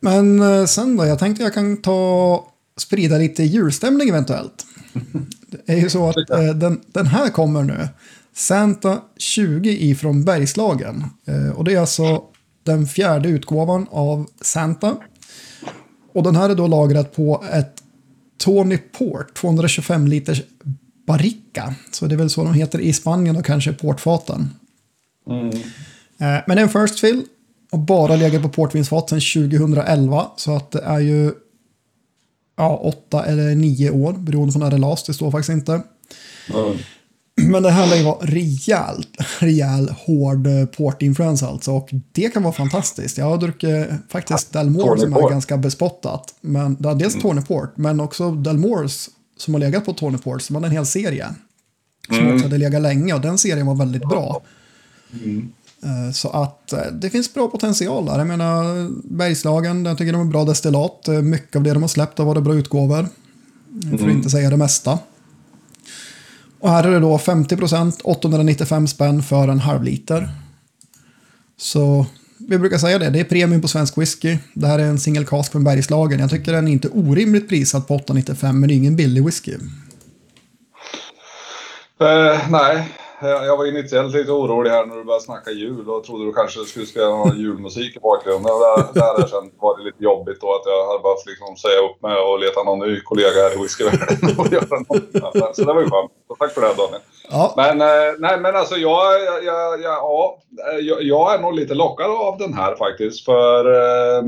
men 0.01 0.41
eh, 0.41 0.65
sen 0.65 0.97
då, 0.97 1.05
jag 1.05 1.19
tänkte 1.19 1.43
jag 1.43 1.53
kan 1.53 1.77
ta 1.77 2.47
sprida 2.77 3.17
lite 3.17 3.43
julstämning 3.43 4.09
eventuellt. 4.09 4.65
Det 5.49 5.73
är 5.73 5.77
ju 5.77 5.89
så 5.89 6.09
att 6.09 6.15
den, 6.59 6.81
den 6.87 7.05
här 7.05 7.29
kommer 7.29 7.63
nu. 7.63 7.87
Santa 8.33 9.01
20 9.17 9.69
ifrån 9.69 10.25
Bergslagen. 10.25 11.03
Och 11.55 11.63
det 11.63 11.73
är 11.73 11.79
alltså 11.79 12.23
den 12.63 12.87
fjärde 12.87 13.29
utgåvan 13.29 13.87
av 13.91 14.27
Santa. 14.41 14.97
Och 16.13 16.23
den 16.23 16.35
här 16.35 16.49
är 16.49 16.55
då 16.55 16.67
lagrad 16.67 17.11
på 17.11 17.43
ett 17.51 17.83
Tony 18.37 18.77
Port, 18.77 19.33
225 19.33 20.07
liters 20.07 20.41
barrica. 21.07 21.75
Så 21.91 22.07
det 22.07 22.15
är 22.15 22.17
väl 22.17 22.29
så 22.29 22.43
de 22.43 22.53
heter 22.53 22.79
i 22.79 22.93
Spanien 22.93 23.35
och 23.35 23.45
kanske 23.45 23.73
portfaten. 23.73 24.49
Mm. 25.29 25.51
Eh, 26.19 26.43
men 26.47 26.55
det 26.55 26.61
är 26.61 26.63
en 26.63 26.87
First 26.87 26.99
Fill 26.99 27.25
och 27.71 27.79
bara 27.79 28.15
legat 28.15 28.41
på 28.41 28.49
portvinsfat 28.49 29.09
sedan 29.09 29.21
2011. 29.49 30.27
Så 30.35 30.55
att 30.55 30.71
det 30.71 30.81
är 30.81 30.99
ju 30.99 31.33
ja, 32.57 32.77
åtta 32.77 33.25
eller 33.25 33.55
nio 33.55 33.91
år 33.91 34.13
beroende 34.13 34.53
på 34.53 34.59
när 34.59 34.71
det 34.71 34.77
lades. 34.77 35.03
Det 35.03 35.13
står 35.13 35.31
faktiskt 35.31 35.49
inte. 35.49 35.81
Mm. 36.53 36.77
Men 37.41 37.63
det 37.63 37.69
här 37.71 37.87
lär 37.87 37.95
ju 37.95 38.03
vara 38.03 38.17
rejält, 38.21 39.09
rejäl 39.39 39.89
hård 39.89 40.47
eh, 40.47 40.65
portinfluens 40.65 41.43
alltså. 41.43 41.71
Och 41.71 41.89
det 42.11 42.33
kan 42.33 42.43
vara 42.43 42.53
fantastiskt. 42.53 43.17
Jag 43.17 43.25
har 43.25 43.37
druckit 43.37 43.87
faktiskt 44.09 44.53
Delmore 44.53 44.99
som 44.99 45.13
är 45.13 45.29
ganska 45.29 45.57
bespottat. 45.57 46.35
Men, 46.41 46.77
ja, 46.79 46.93
dels 46.93 47.13
mm. 47.13 47.21
Tony 47.21 47.41
Port, 47.41 47.77
men 47.77 47.99
också 47.99 48.31
Delmores 48.31 49.09
som 49.37 49.53
har 49.53 49.61
legat 49.61 49.85
på 49.85 49.93
Tony 49.93 50.17
Port. 50.17 50.41
Som 50.41 50.55
hade 50.55 50.67
en 50.67 50.73
hel 50.73 50.85
serie. 50.85 51.27
Som 52.07 52.17
mm. 52.17 52.33
också 52.33 52.45
hade 52.45 52.57
legat 52.57 52.81
länge 52.81 53.13
och 53.13 53.21
den 53.21 53.37
serien 53.37 53.65
var 53.65 53.75
väldigt 53.75 54.09
bra. 54.09 54.41
Mm. 55.13 55.51
Eh, 55.83 56.11
så 56.11 56.29
att 56.29 56.73
eh, 56.73 56.85
det 56.91 57.09
finns 57.09 57.33
bra 57.33 57.47
potential 57.47 58.05
där. 58.05 58.17
Jag 58.17 58.27
menar 58.27 58.87
Bergslagen, 59.03 59.85
jag 59.85 59.97
tycker 59.97 60.13
de 60.13 60.21
är 60.21 60.25
bra 60.25 60.45
destillat. 60.45 61.07
Mycket 61.23 61.55
av 61.55 61.63
det 61.63 61.73
de 61.73 61.83
har 61.83 61.87
släppt 61.87 62.17
har 62.17 62.25
varit 62.25 62.43
bra 62.43 62.55
utgåvor. 62.55 63.07
För 63.81 63.93
att 63.93 64.01
mm. 64.01 64.09
inte 64.09 64.29
säga 64.29 64.49
det 64.49 64.57
mesta. 64.57 64.99
Och 66.59 66.69
här 66.69 66.83
är 66.83 66.91
det 66.91 66.99
då 66.99 67.17
50% 67.17 68.01
895 68.03 68.87
spänn 68.87 69.23
för 69.23 69.47
en 69.47 69.59
halv 69.59 69.83
liter. 69.83 70.29
Så 71.57 72.05
vi 72.37 72.57
brukar 72.57 72.77
säga 72.77 72.99
det, 72.99 73.09
det 73.09 73.19
är 73.19 73.23
premium 73.23 73.61
på 73.61 73.67
svensk 73.67 73.97
whisky. 73.97 74.37
Det 74.53 74.67
här 74.67 74.79
är 74.79 74.83
en 74.83 74.99
single 74.99 75.25
cask 75.25 75.51
från 75.51 75.63
Bergslagen. 75.63 76.19
Jag 76.19 76.29
tycker 76.29 76.53
den 76.53 76.67
är 76.67 76.71
inte 76.71 76.89
orimligt 76.89 77.49
prissatt 77.49 77.87
på 77.87 77.95
895 77.95 78.59
men 78.59 78.67
det 78.67 78.73
är 78.73 78.75
ingen 78.75 78.95
billig 78.95 79.25
whisky. 79.25 79.53
Uh, 82.01 82.49
nej, 82.49 82.89
jag 83.21 83.57
var 83.57 83.65
initiellt 83.65 84.13
lite 84.13 84.31
orolig 84.31 84.69
här 84.69 84.85
när 84.85 84.95
du 84.95 85.03
började 85.03 85.23
snacka 85.23 85.51
jul 85.51 85.89
och 85.89 86.03
trodde 86.03 86.25
du 86.25 86.33
kanske 86.33 86.59
skulle 86.59 86.85
spela 86.85 87.09
någon 87.09 87.37
julmusik 87.43 87.95
i 87.95 87.99
bakgrunden. 87.99 88.43
Där, 88.43 88.93
där 88.93 89.13
jag 89.17 89.29
känt 89.29 89.53
var 89.59 89.77
det 89.77 89.83
lite 89.83 90.03
jobbigt 90.03 90.41
då 90.41 90.53
att 90.55 90.65
jag 90.65 90.87
hade 90.87 91.03
behövt 91.03 91.25
liksom 91.25 91.55
säga 91.55 91.79
upp 91.87 92.01
mig 92.01 92.15
och 92.17 92.39
leta 92.39 92.63
någon 92.63 92.79
ny 92.79 93.01
kollega 93.01 93.39
här 93.43 93.55
i 93.55 93.61
whiskyvärlden 93.61 94.37
och 94.39 94.47
göra 94.53 94.79
något. 94.89 95.55
Så 95.55 95.63
det 95.63 95.73
var 95.73 95.81
ju 95.81 95.89
skönt. 95.89 96.11
Tack 96.39 96.53
för 96.53 96.61
det 96.61 96.73
Daniel. 96.77 97.01
Ja. 97.29 97.53
Men, 97.57 97.81
eh, 97.81 98.13
nej, 98.19 98.39
men 98.39 98.55
alltså 98.55 98.75
jag, 98.75 99.23
jag, 99.23 99.43
jag, 99.43 99.81
ja, 99.81 100.37
jag, 100.81 101.03
jag 101.03 101.33
är 101.33 101.39
nog 101.39 101.53
lite 101.53 101.73
lockad 101.73 102.11
av 102.11 102.37
den 102.37 102.53
här 102.53 102.75
faktiskt. 102.75 103.25
För 103.25 103.65
eh, 103.65 104.23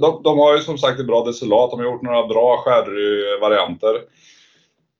de, 0.00 0.22
de 0.22 0.38
har 0.38 0.56
ju 0.56 0.60
som 0.62 0.78
sagt 0.78 1.00
ett 1.00 1.06
bra 1.06 1.24
destillat. 1.24 1.70
De 1.70 1.80
har 1.80 1.86
gjort 1.86 2.02
några 2.02 2.26
bra 2.26 2.62
sherry-varianter. 2.64 3.94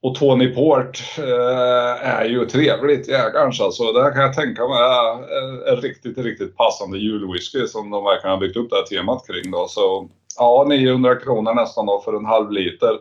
Och 0.05 0.15
Tony 0.15 0.47
Port 0.47 1.03
eh, 1.17 2.09
är 2.09 2.25
ju 2.25 2.45
trevligt 2.45 3.07
jägarns 3.07 3.61
alltså. 3.61 3.91
Det 3.91 4.11
kan 4.11 4.21
jag 4.21 4.33
tänka 4.33 4.67
mig 4.67 4.77
är 4.77 5.73
en 5.73 5.81
riktigt, 5.81 6.17
riktigt 6.17 6.57
passande 6.57 6.97
julwhisky 6.97 7.67
som 7.67 7.89
de 7.89 8.03
verkligen 8.03 8.31
har 8.31 8.39
byggt 8.39 8.57
upp 8.57 8.69
det 8.69 8.75
här 8.75 8.83
temat 8.83 9.27
kring 9.27 9.51
då. 9.51 9.67
Så 9.69 10.09
ja, 10.37 10.65
900 10.69 11.15
kronor 11.15 11.53
nästan 11.53 11.85
då 11.85 12.01
för 12.05 12.13
en 12.13 12.25
halv 12.25 12.51
liter. 12.51 12.91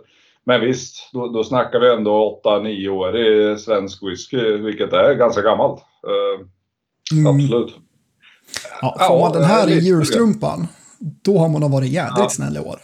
Men 0.45 0.61
visst, 0.61 1.11
då, 1.13 1.29
då 1.29 1.45
snackar 1.45 1.81
vi 1.81 1.93
ändå 1.93 2.41
8-9 2.45 2.89
år 2.89 3.17
i 3.17 3.59
svensk 3.59 4.03
whisky, 4.03 4.57
vilket 4.57 4.93
är 4.93 5.15
ganska 5.15 5.43
gammalt. 5.43 5.81
Eh, 6.07 6.47
mm. 7.19 7.27
Absolut. 7.27 7.75
Ja, 8.81 8.97
får 9.09 9.21
man 9.21 9.33
den 9.33 9.45
här 9.45 9.69
i 9.69 9.79
julstrumpan, 9.79 10.67
då 10.99 11.39
har 11.39 11.49
man 11.49 11.61
nog 11.61 11.71
varit 11.71 11.91
jädrigt 11.91 12.33
snäll 12.33 12.57
i 12.57 12.61
år. 12.61 12.79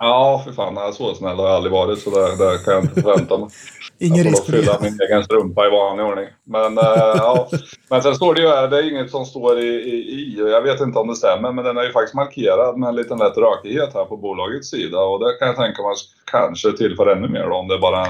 Ja, 0.00 0.42
för 0.44 0.52
fan. 0.52 0.74
Nej, 0.74 0.92
så 0.92 1.14
snäll 1.14 1.36
har 1.36 1.46
jag 1.46 1.54
aldrig 1.54 1.72
varit 1.72 1.98
så 1.98 2.10
det, 2.10 2.36
det 2.36 2.58
kan 2.64 2.74
jag 2.74 2.84
inte 2.84 3.02
förvänta 3.02 3.38
mig. 3.38 3.48
Ingen 3.98 4.24
risk 4.24 4.44
för 4.44 4.52
fylla 4.52 4.78
min 4.80 4.98
egen 5.00 5.24
strumpa 5.24 5.66
i 5.66 5.70
vanlig 5.70 6.06
ordning. 6.06 6.26
Men, 6.44 6.78
äh, 6.78 6.84
ja. 7.16 7.48
men 7.90 8.02
sen 8.02 8.14
står 8.14 8.34
det 8.34 8.40
ju 8.40 8.48
här, 8.48 8.68
det 8.68 8.78
är 8.78 8.90
inget 8.90 9.10
som 9.10 9.24
står 9.24 9.60
i, 9.60 9.66
i, 9.66 9.94
i, 9.94 10.36
jag 10.38 10.62
vet 10.62 10.80
inte 10.80 10.98
om 10.98 11.08
det 11.08 11.16
stämmer, 11.16 11.52
men 11.52 11.64
den 11.64 11.76
är 11.76 11.82
ju 11.82 11.92
faktiskt 11.92 12.14
markerad 12.14 12.78
med 12.78 12.88
en 12.88 12.96
liten 12.96 13.18
lätt 13.18 13.36
rökighet 13.36 13.94
här 13.94 14.04
på 14.04 14.16
bolagets 14.16 14.70
sida. 14.70 14.98
Och 14.98 15.20
det 15.20 15.38
kan 15.38 15.48
jag 15.48 15.56
tänka 15.56 15.82
mig 15.82 15.94
kanske 16.24 16.72
tillför 16.72 17.06
ännu 17.06 17.28
mer 17.28 17.48
då, 17.48 17.56
om 17.56 17.68
det 17.68 17.74
är 17.74 17.78
bara 17.78 18.06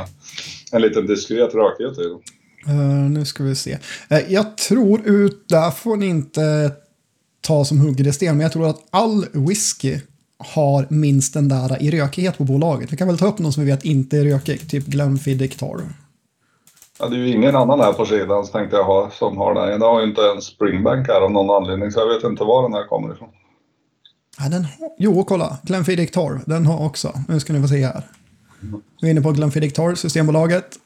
en 0.72 0.82
liten 0.82 1.06
diskret 1.06 1.54
rökighet 1.54 1.94
den. 1.94 2.20
Uh, 2.68 3.10
nu 3.10 3.24
ska 3.24 3.44
vi 3.44 3.54
se. 3.54 3.78
Uh, 4.12 4.32
jag 4.32 4.56
tror 4.56 5.00
ut, 5.04 5.48
där 5.48 5.70
får 5.70 5.96
ni 5.96 6.06
inte 6.06 6.70
ta 7.40 7.64
som 7.64 7.80
hugger 7.80 8.06
i 8.06 8.12
sten, 8.12 8.36
men 8.36 8.40
jag 8.40 8.52
tror 8.52 8.68
att 8.68 8.80
all 8.90 9.26
whisky 9.32 9.98
har 10.44 10.86
minst 10.88 11.34
den 11.34 11.48
där 11.48 11.82
i 11.82 11.90
rökighet 11.90 12.38
på 12.38 12.44
bolaget. 12.44 12.92
Vi 12.92 12.96
kan 12.96 13.08
väl 13.08 13.18
ta 13.18 13.26
upp 13.26 13.38
någon 13.38 13.52
som 13.52 13.64
vi 13.64 13.70
vet 13.70 13.84
inte 13.84 14.18
är 14.18 14.24
rökig, 14.24 14.70
typ 14.70 14.86
Glenfiddich 14.86 15.56
Tar. 15.56 15.80
Ja, 16.98 17.08
det 17.08 17.16
är 17.16 17.18
ju 17.18 17.28
ingen 17.28 17.56
annan 17.56 17.80
här 17.80 17.92
på 17.92 18.06
sidan 18.06 18.46
tänkte 18.46 18.76
jag 18.76 18.84
ha, 18.84 19.10
som 19.10 19.36
har 19.36 19.54
den. 19.54 19.80
Det 19.80 19.86
har 19.86 20.00
ju 20.00 20.08
inte 20.08 20.20
en 20.34 20.42
Springbank 20.42 21.08
här 21.08 21.20
av 21.20 21.30
någon 21.30 21.62
anledning, 21.62 21.90
så 21.90 22.00
jag 22.00 22.14
vet 22.14 22.24
inte 22.24 22.44
var 22.44 22.62
den 22.62 22.72
här 22.72 22.86
kommer 22.86 23.14
ifrån. 23.14 23.28
Ja, 24.38 24.48
den 24.48 24.64
har, 24.64 24.90
jo, 24.98 25.24
kolla. 25.24 25.58
Glenfiddich 25.62 26.10
Tar, 26.10 26.40
den 26.46 26.66
har 26.66 26.86
också. 26.86 27.12
Nu 27.28 27.40
ska 27.40 27.52
ni 27.52 27.62
få 27.62 27.68
se 27.68 27.86
här. 27.86 28.02
Vi 29.00 29.08
är 29.08 29.10
inne 29.10 29.20
på 29.20 29.32
Glenfiddich 29.32 29.72
Tar, 29.72 29.94
Systembolaget. 29.94 30.76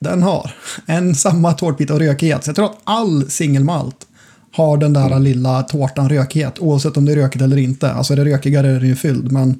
Den 0.00 0.22
har 0.22 0.54
en 0.86 1.14
samma 1.14 1.52
tårtbit 1.52 1.90
och 1.90 1.98
rökighet. 1.98 2.44
Så 2.44 2.48
jag 2.48 2.56
tror 2.56 2.66
att 2.66 2.78
all 2.84 3.30
singelmalt 3.30 4.07
har 4.52 4.76
den 4.76 4.92
där 4.92 5.06
mm. 5.06 5.22
lilla 5.22 5.62
tårtan 5.62 6.08
rökighet, 6.08 6.58
oavsett 6.58 6.96
om 6.96 7.04
det 7.04 7.12
är 7.12 7.16
rökigt 7.16 7.42
eller 7.42 7.56
inte. 7.56 7.92
Alltså 7.92 8.12
är 8.12 8.16
det 8.16 8.24
rökigare 8.24 8.68
är 8.68 8.80
den 8.80 8.88
ju 8.88 8.96
fylld, 8.96 9.32
men 9.32 9.58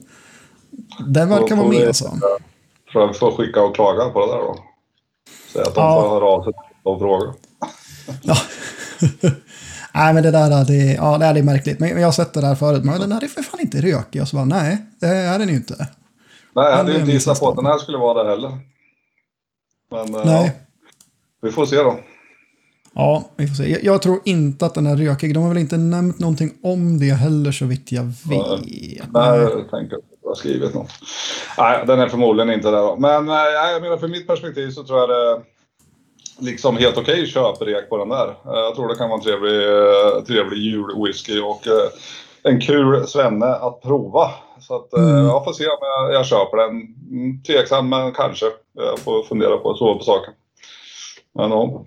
den 1.07 1.29
verkar 1.29 1.57
vara 1.57 1.69
med 1.69 1.87
alltså. 1.87 2.13
Tror 2.93 3.07
jag 3.07 3.17
får 3.17 3.33
skicka 3.33 3.63
och 3.63 3.75
klaga 3.75 4.09
på 4.09 4.21
det 4.27 4.33
där 4.33 4.39
då. 4.39 4.57
Säga 5.53 5.65
att 5.65 5.75
de 5.75 5.81
ja. 5.81 6.03
får 6.03 6.11
höra 6.11 6.25
av 6.25 6.45
sig 6.45 6.53
och 6.83 6.99
fråga. 6.99 7.35
Ja. 8.23 8.37
nej, 9.95 10.15
men 10.15 10.23
det 10.23 10.31
där 10.31 10.65
det, 10.65 10.93
ja, 10.95 11.19
det 11.19 11.27
är 11.27 11.43
märkligt. 11.43 11.81
Men 11.81 11.89
jag 12.01 12.07
har 12.07 12.13
sett 12.13 12.35
det 12.35 12.41
där 12.41 12.55
förut. 12.55 12.85
Men 12.85 13.01
den 13.01 13.13
här 13.13 13.25
är 13.25 13.29
för 13.29 13.43
fan 13.43 13.61
inte 13.61 13.81
rökig. 13.81 14.23
Och 14.23 14.29
så 14.29 14.37
bara, 14.37 14.45
nej, 14.45 14.87
det 15.01 15.07
är 15.07 15.39
den 15.39 15.49
ju 15.49 15.55
inte. 15.55 15.89
Nej, 16.55 16.65
jag 16.71 16.77
hade 16.77 16.93
ju 16.93 16.99
inte 16.99 17.13
gissat 17.13 17.41
på 17.41 17.49
att 17.49 17.57
den 17.57 17.67
här 17.67 17.79
skulle 17.79 17.99
vara 17.99 18.23
det 18.23 18.31
heller. 18.31 18.51
Men 19.91 20.13
nej. 20.13 20.23
Ja, 20.25 20.51
vi 21.43 21.53
får 21.53 21.67
se 21.67 21.77
då. 21.77 22.01
Ja, 22.95 23.25
vi 23.37 23.47
får 23.47 23.55
se. 23.55 23.71
Jag, 23.71 23.85
jag, 23.85 24.03
tror 24.03 24.21
inte 24.25 24.67
att 24.67 24.75
den 24.75 24.87
är 24.87 24.97
rökig. 24.97 25.35
De 25.35 25.43
har 25.43 25.49
väl 25.49 25.59
inte 25.59 25.77
nämnt 25.77 26.19
någonting 26.19 26.51
om 26.63 26.99
det 26.99 27.13
heller 27.13 27.53
så 27.53 27.65
vitt 27.65 27.93
jag 27.93 28.05
vet. 28.05 28.61
Nej, 29.13 29.41
jag 29.41 29.71
tänker 29.71 29.97
att 29.97 30.03
jag 30.23 30.29
har 30.29 30.35
skrivit 30.35 30.75
något. 30.75 30.91
Nej, 31.59 31.85
den 31.87 32.01
är 32.01 32.09
förmodligen 32.09 32.51
inte 32.51 32.71
där. 32.71 32.97
Men 32.97 33.27
nej, 33.27 33.53
jag 33.73 33.83
menar 33.83 33.97
för 33.97 34.09
mitt 34.09 34.27
perspektiv 34.27 34.71
så 34.71 34.85
tror 34.85 34.99
jag 34.99 35.09
det 35.09 35.43
liksom 36.39 36.77
helt 36.77 36.97
okej 36.97 37.15
okay 37.15 37.27
köprek 37.27 37.89
på 37.89 37.97
den 37.97 38.09
där. 38.09 38.35
Jag 38.45 38.75
tror 38.75 38.89
det 38.89 38.95
kan 38.95 39.09
vara 39.09 39.19
en 39.19 39.25
trevlig, 39.25 40.27
trevlig 40.27 40.59
julwhisky 40.59 41.41
och 41.41 41.63
en 42.43 42.61
kul 42.61 43.07
svenne 43.07 43.47
att 43.47 43.83
prova. 43.83 44.31
Så 44.61 44.77
att 44.77 44.93
mm. 44.93 45.25
jag 45.27 45.45
får 45.45 45.53
se 45.53 45.67
om 45.67 45.79
jag, 45.81 46.15
jag 46.15 46.27
köper 46.27 46.57
den. 46.57 46.71
Mm, 47.11 47.43
tveksam, 47.43 47.89
men 47.89 48.13
kanske. 48.13 48.47
Jag 48.73 48.99
får 48.99 49.23
fundera 49.23 49.57
på, 49.57 49.75
så 49.75 49.95
på 49.95 50.05
saken. 50.05 50.35
Men 51.35 51.51
ja. 51.51 51.85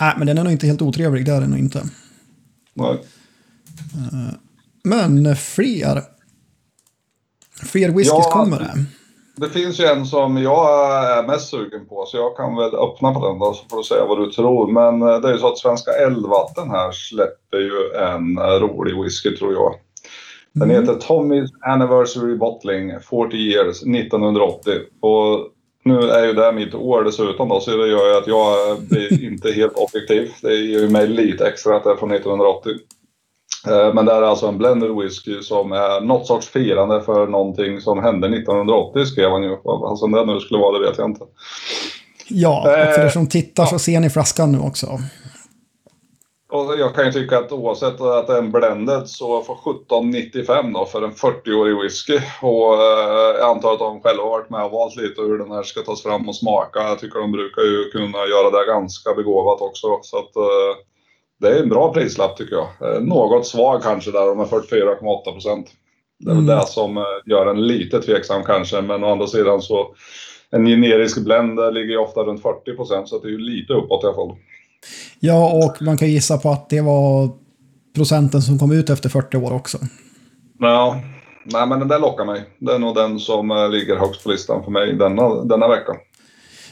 Nej, 0.00 0.14
men 0.18 0.26
den 0.26 0.38
är 0.38 0.44
nog 0.44 0.52
inte 0.52 0.66
helt 0.66 0.82
otrevlig, 0.82 1.26
det 1.26 1.32
är 1.32 1.40
den 1.40 1.50
nog 1.50 1.58
inte. 1.58 1.82
Nej. 2.74 2.98
Men 4.84 5.36
fler. 5.36 6.02
Fler 7.62 7.88
whiskys 7.88 8.08
ja, 8.08 8.30
kommer 8.32 8.58
det. 8.58 8.84
Det 9.36 9.48
finns 9.48 9.80
ju 9.80 9.84
en 9.84 10.06
som 10.06 10.36
jag 10.36 10.92
är 11.18 11.26
mest 11.26 11.50
sugen 11.50 11.86
på, 11.88 12.04
så 12.06 12.16
jag 12.16 12.36
kan 12.36 12.56
väl 12.56 12.74
öppna 12.74 13.14
på 13.14 13.28
den 13.28 13.38
då, 13.38 13.54
så 13.54 13.64
får 13.70 13.76
du 13.76 13.82
säga 13.82 14.04
vad 14.04 14.18
du 14.18 14.30
tror. 14.30 14.72
Men 14.72 15.00
det 15.00 15.28
är 15.28 15.32
ju 15.32 15.38
så 15.38 15.48
att 15.48 15.58
Svenska 15.58 15.90
Eldvatten 15.90 16.70
här 16.70 16.92
släpper 16.92 17.58
ju 17.58 18.00
en 18.00 18.38
rolig 18.60 19.02
whisky, 19.02 19.36
tror 19.36 19.52
jag. 19.52 19.74
Den 20.52 20.70
mm. 20.70 20.80
heter 20.82 21.06
Tommy's 21.06 21.48
Anniversary 21.60 22.36
Bottling 22.36 23.00
40 23.00 23.36
Years 23.36 23.82
1980. 23.82 24.72
Och 25.00 25.48
nu 25.90 26.10
är 26.10 26.26
ju 26.26 26.32
det 26.32 26.52
mitt 26.52 26.74
år 26.74 27.04
dessutom 27.04 27.48
då, 27.48 27.60
så 27.60 27.70
det 27.70 27.88
gör 27.88 28.12
ju 28.12 28.16
att 28.18 28.26
jag 28.26 28.80
blir 28.80 29.24
inte 29.32 29.52
helt 29.52 29.72
objektiv. 29.74 30.30
Det 30.42 30.54
ger 30.54 30.80
ju 30.80 30.88
mig 30.88 31.08
lite 31.08 31.46
extra 31.46 31.76
att 31.76 31.84
det 31.84 31.90
är 31.90 31.96
från 31.96 32.12
1980. 32.12 32.72
Eh, 33.68 33.94
men 33.94 34.06
det 34.06 34.12
är 34.12 34.22
alltså 34.22 34.46
en 34.46 34.58
blended 34.58 34.96
whisky 34.96 35.42
som 35.42 35.72
är 35.72 36.00
något 36.00 36.26
sorts 36.26 36.48
firande 36.48 37.02
för 37.02 37.26
någonting 37.26 37.80
som 37.80 38.02
hände 38.02 38.26
1980 38.26 39.04
skrev 39.04 39.30
han 39.30 39.42
ju. 39.42 39.56
Alltså 39.64 40.06
det 40.06 40.24
nu 40.24 40.40
skulle 40.40 40.60
vara 40.60 40.78
det 40.78 40.88
vet 40.88 40.98
jag 40.98 41.10
inte. 41.10 41.24
Ja, 42.28 42.58
och 42.58 42.94
för 42.94 43.04
er 43.04 43.08
som 43.08 43.26
tittar 43.26 43.66
så 43.66 43.78
ser 43.78 44.00
ni 44.00 44.10
flaskan 44.10 44.52
nu 44.52 44.58
också. 44.58 45.00
Och 46.50 46.78
jag 46.78 46.94
kan 46.94 47.06
ju 47.06 47.12
tycka 47.12 47.38
att 47.38 47.52
oavsett 47.52 48.00
att 48.00 48.26
det 48.26 48.32
är 48.32 48.38
en 48.38 48.52
blended 48.52 49.08
så 49.08 49.42
får 49.42 49.54
17,95 49.54 50.74
då 50.74 50.84
för 50.84 51.02
en 51.02 51.12
40-årig 51.12 51.82
whisky. 51.82 52.18
Och 52.42 52.74
eh, 52.74 53.36
jag 53.38 53.50
antar 53.50 53.72
att 53.72 53.78
de 53.78 54.00
själva 54.00 54.22
har 54.22 54.30
varit 54.30 54.50
med 54.50 54.64
och 54.64 54.70
valt 54.70 54.96
lite 54.96 55.22
hur 55.22 55.38
den 55.38 55.50
här 55.50 55.62
ska 55.62 55.80
tas 55.80 56.02
fram 56.02 56.28
och 56.28 56.36
smaka. 56.36 56.80
Jag 56.82 56.98
tycker 56.98 57.18
de 57.18 57.32
brukar 57.32 57.62
ju 57.62 57.90
kunna 57.90 58.18
göra 58.18 58.50
det 58.50 58.66
ganska 58.66 59.14
begåvat 59.14 59.60
också. 59.60 59.98
Så 60.02 60.18
att 60.18 60.36
eh, 60.36 60.76
det 61.40 61.48
är 61.48 61.62
en 61.62 61.68
bra 61.68 61.92
prislapp 61.92 62.36
tycker 62.36 62.56
jag. 62.56 62.94
Eh, 62.94 63.00
något 63.00 63.46
svag 63.46 63.82
kanske 63.82 64.10
där, 64.10 64.26
de 64.26 64.40
är 64.40 64.44
44,8 64.44 65.32
procent. 65.32 65.66
Det 66.18 66.30
är 66.30 66.34
väl 66.34 66.44
mm. 66.44 66.56
det 66.56 66.66
som 66.66 67.04
gör 67.26 67.46
en 67.46 67.66
lite 67.66 68.02
tveksam 68.02 68.44
kanske, 68.44 68.80
men 68.80 69.04
å 69.04 69.12
andra 69.12 69.26
sidan 69.26 69.62
så 69.62 69.94
en 70.50 70.66
generisk 70.66 71.24
blend 71.24 71.74
ligger 71.74 71.90
ju 71.90 71.98
ofta 71.98 72.20
runt 72.20 72.42
40 72.42 72.76
procent 72.76 73.08
så 73.08 73.18
det 73.18 73.28
är 73.28 73.30
ju 73.30 73.38
lite 73.38 73.72
uppåt 73.72 74.04
i 74.04 74.06
alla 74.06 74.14
fall. 74.14 74.36
Ja, 75.20 75.52
och 75.52 75.82
man 75.82 75.96
kan 75.96 76.08
gissa 76.08 76.38
på 76.38 76.50
att 76.50 76.68
det 76.68 76.80
var 76.80 77.30
procenten 77.94 78.42
som 78.42 78.58
kom 78.58 78.72
ut 78.72 78.90
efter 78.90 79.08
40 79.08 79.36
år 79.36 79.52
också. 79.52 79.78
Ja, 80.58 81.02
nej 81.44 81.66
men 81.66 81.78
den 81.78 81.88
där 81.88 81.98
lockar 81.98 82.24
mig. 82.24 82.44
Det 82.58 82.72
är 82.72 82.78
nog 82.78 82.94
den 82.94 83.18
som 83.18 83.50
eh, 83.50 83.70
ligger 83.70 83.96
högst 83.96 84.22
på 84.22 84.28
listan 84.30 84.64
för 84.64 84.70
mig 84.70 84.92
denna, 84.92 85.44
denna 85.44 85.68
vecka. 85.68 85.92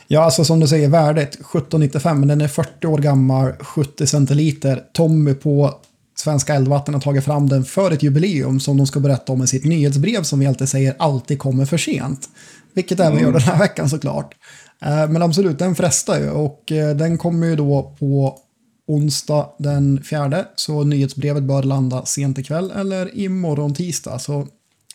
Ja, 0.07 0.21
alltså 0.21 0.45
som 0.45 0.61
du 0.61 0.67
säger, 0.67 0.89
värdet 0.89 1.35
1795, 1.35 2.19
men 2.19 2.29
den 2.29 2.41
är 2.41 2.49
40 2.49 2.87
år 2.87 2.99
gammal, 2.99 3.53
70 3.53 4.07
centiliter. 4.07 4.83
Tommy 4.93 5.35
på 5.35 5.75
Svenska 6.19 6.55
Eldvatten 6.55 6.95
har 6.95 7.01
tagit 7.01 7.25
fram 7.25 7.49
den 7.49 7.65
för 7.65 7.91
ett 7.91 8.03
jubileum 8.03 8.61
som 8.61 8.77
de 8.77 8.87
ska 8.87 9.01
berätta 9.01 9.33
om 9.33 9.43
i 9.43 9.47
sitt 9.47 9.65
nyhetsbrev 9.65 10.23
som 10.23 10.39
vi 10.39 10.47
alltid 10.47 10.69
säger 10.69 10.95
alltid 10.99 11.39
kommer 11.39 11.65
för 11.65 11.77
sent. 11.77 12.29
Vilket 12.75 13.01
även 13.01 13.13
mm. 13.13 13.25
gör 13.25 13.33
den 13.33 13.41
här 13.41 13.59
veckan 13.59 13.89
såklart. 13.89 14.35
Eh, 14.83 15.11
men 15.11 15.23
absolut, 15.23 15.59
den 15.59 15.75
frestar 15.75 16.19
ju 16.19 16.31
och 16.31 16.73
eh, 16.73 16.97
den 16.97 17.19
kommer 17.19 17.47
ju 17.47 17.57
då 17.57 17.95
på 17.99 18.39
onsdag 18.87 19.51
den 19.59 20.03
fjärde. 20.03 20.49
Så 20.57 20.85
nyhetsbrevet 20.85 21.43
bör 21.43 21.63
landa 21.63 22.05
sent 22.05 22.39
ikväll 22.39 22.71
eller 22.71 23.19
imorgon 23.19 23.75
tisdag. 23.75 24.19
Så 24.19 24.47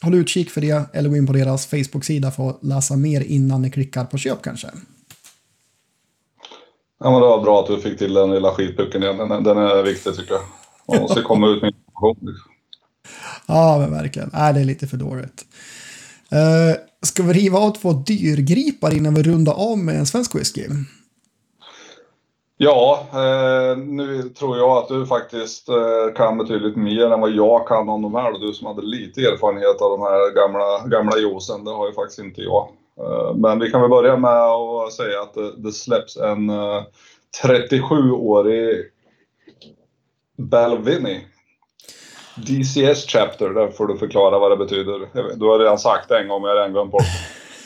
håll 0.02 0.14
utkik 0.14 0.50
för 0.50 0.62
det 0.62 0.84
eller 0.94 1.10
gå 1.10 1.16
in 1.16 1.28
på 1.28 1.34
deras 1.34 1.66
Facebook-sida 1.66 2.32
för 2.32 2.50
att 2.50 2.64
läsa 2.64 2.96
mer 2.96 3.22
innan 3.22 3.62
ni 3.62 3.72
klickar 3.72 4.06
på 4.06 4.18
köp 4.18 4.42
kanske. 4.42 4.68
Ja, 7.00 7.12
men 7.12 7.22
det 7.22 7.28
var 7.28 7.42
bra 7.42 7.60
att 7.60 7.68
du 7.68 7.82
fick 7.82 7.98
till 7.98 8.14
den 8.14 8.32
lilla 8.32 8.52
skitpucken 8.52 9.04
igen. 9.04 9.18
Den, 9.18 9.44
den 9.44 9.58
är 9.58 9.84
viktig 9.84 10.16
tycker 10.16 10.34
jag. 10.34 10.44
Man 10.88 11.02
måste 11.02 11.22
komma 11.22 11.48
ut 11.48 11.62
med 11.62 11.74
information. 11.74 12.18
Liksom. 12.22 12.52
Ja, 13.48 13.78
men 13.80 13.92
verkligen. 13.92 14.30
Nej, 14.34 14.54
det 14.54 14.60
är 14.60 14.66
lite 14.66 14.88
för 14.88 14.98
dåligt. 14.98 15.46
Uh, 16.34 16.76
ska 17.04 17.24
vi 17.24 17.34
riva 17.34 17.60
av 17.60 17.72
två 17.72 17.92
dyrgripar 17.92 18.94
innan 18.98 19.14
vi 19.14 19.24
rundar 19.24 19.54
av 19.72 19.78
med 19.78 19.96
en 19.96 20.06
svensk 20.06 20.36
whisky? 20.36 20.62
Ja, 22.58 23.08
eh, 23.12 23.78
nu 23.78 24.22
tror 24.22 24.58
jag 24.58 24.78
att 24.78 24.88
du 24.88 25.06
faktiskt 25.06 25.70
eh, 25.70 26.14
kan 26.16 26.38
betydligt 26.38 26.76
mer 26.76 27.12
än 27.12 27.22
vad 27.22 27.32
jag 27.32 27.68
kan 27.68 27.90
om 27.90 28.02
de 28.02 28.16
här. 28.16 28.40
Du 28.40 28.54
som 28.54 28.68
hade 28.68 28.82
lite 28.82 29.22
erfarenhet 29.22 29.82
av 29.82 29.90
de 29.90 30.02
här 30.02 30.36
gamla, 30.36 30.88
gamla 30.88 31.18
juicen, 31.18 31.64
det 31.64 31.72
har 31.72 31.88
ju 31.88 31.94
faktiskt 31.94 32.20
inte 32.20 32.42
jag. 32.42 32.68
Eh, 33.00 33.36
men 33.36 33.60
vi 33.60 33.72
kan 33.72 33.82
väl 33.82 33.90
börja 33.90 34.18
med 34.18 34.42
att 34.42 34.94
säga 34.94 35.22
att 35.22 35.34
det, 35.34 35.52
det 35.58 35.72
släpps 35.72 36.18
en 36.18 36.50
eh, 36.50 36.84
37-årig 37.44 38.86
Belvini 40.38 41.22
DCS 42.36 43.06
Chapter, 43.08 43.50
där 43.50 43.72
får 43.72 43.88
du 43.88 43.98
förklara 43.98 44.40
vad 44.40 44.52
det 44.52 44.58
betyder. 44.58 45.00
Du 45.36 45.46
har 45.46 45.60
redan 45.60 45.80
sagt 45.80 46.10
det 46.10 46.20
en 46.20 46.28
gång, 46.28 46.42
men 46.42 46.50
jag 46.50 46.56
har 46.56 46.62
redan 46.62 46.74
glömt 46.74 46.92
bort 46.92 47.04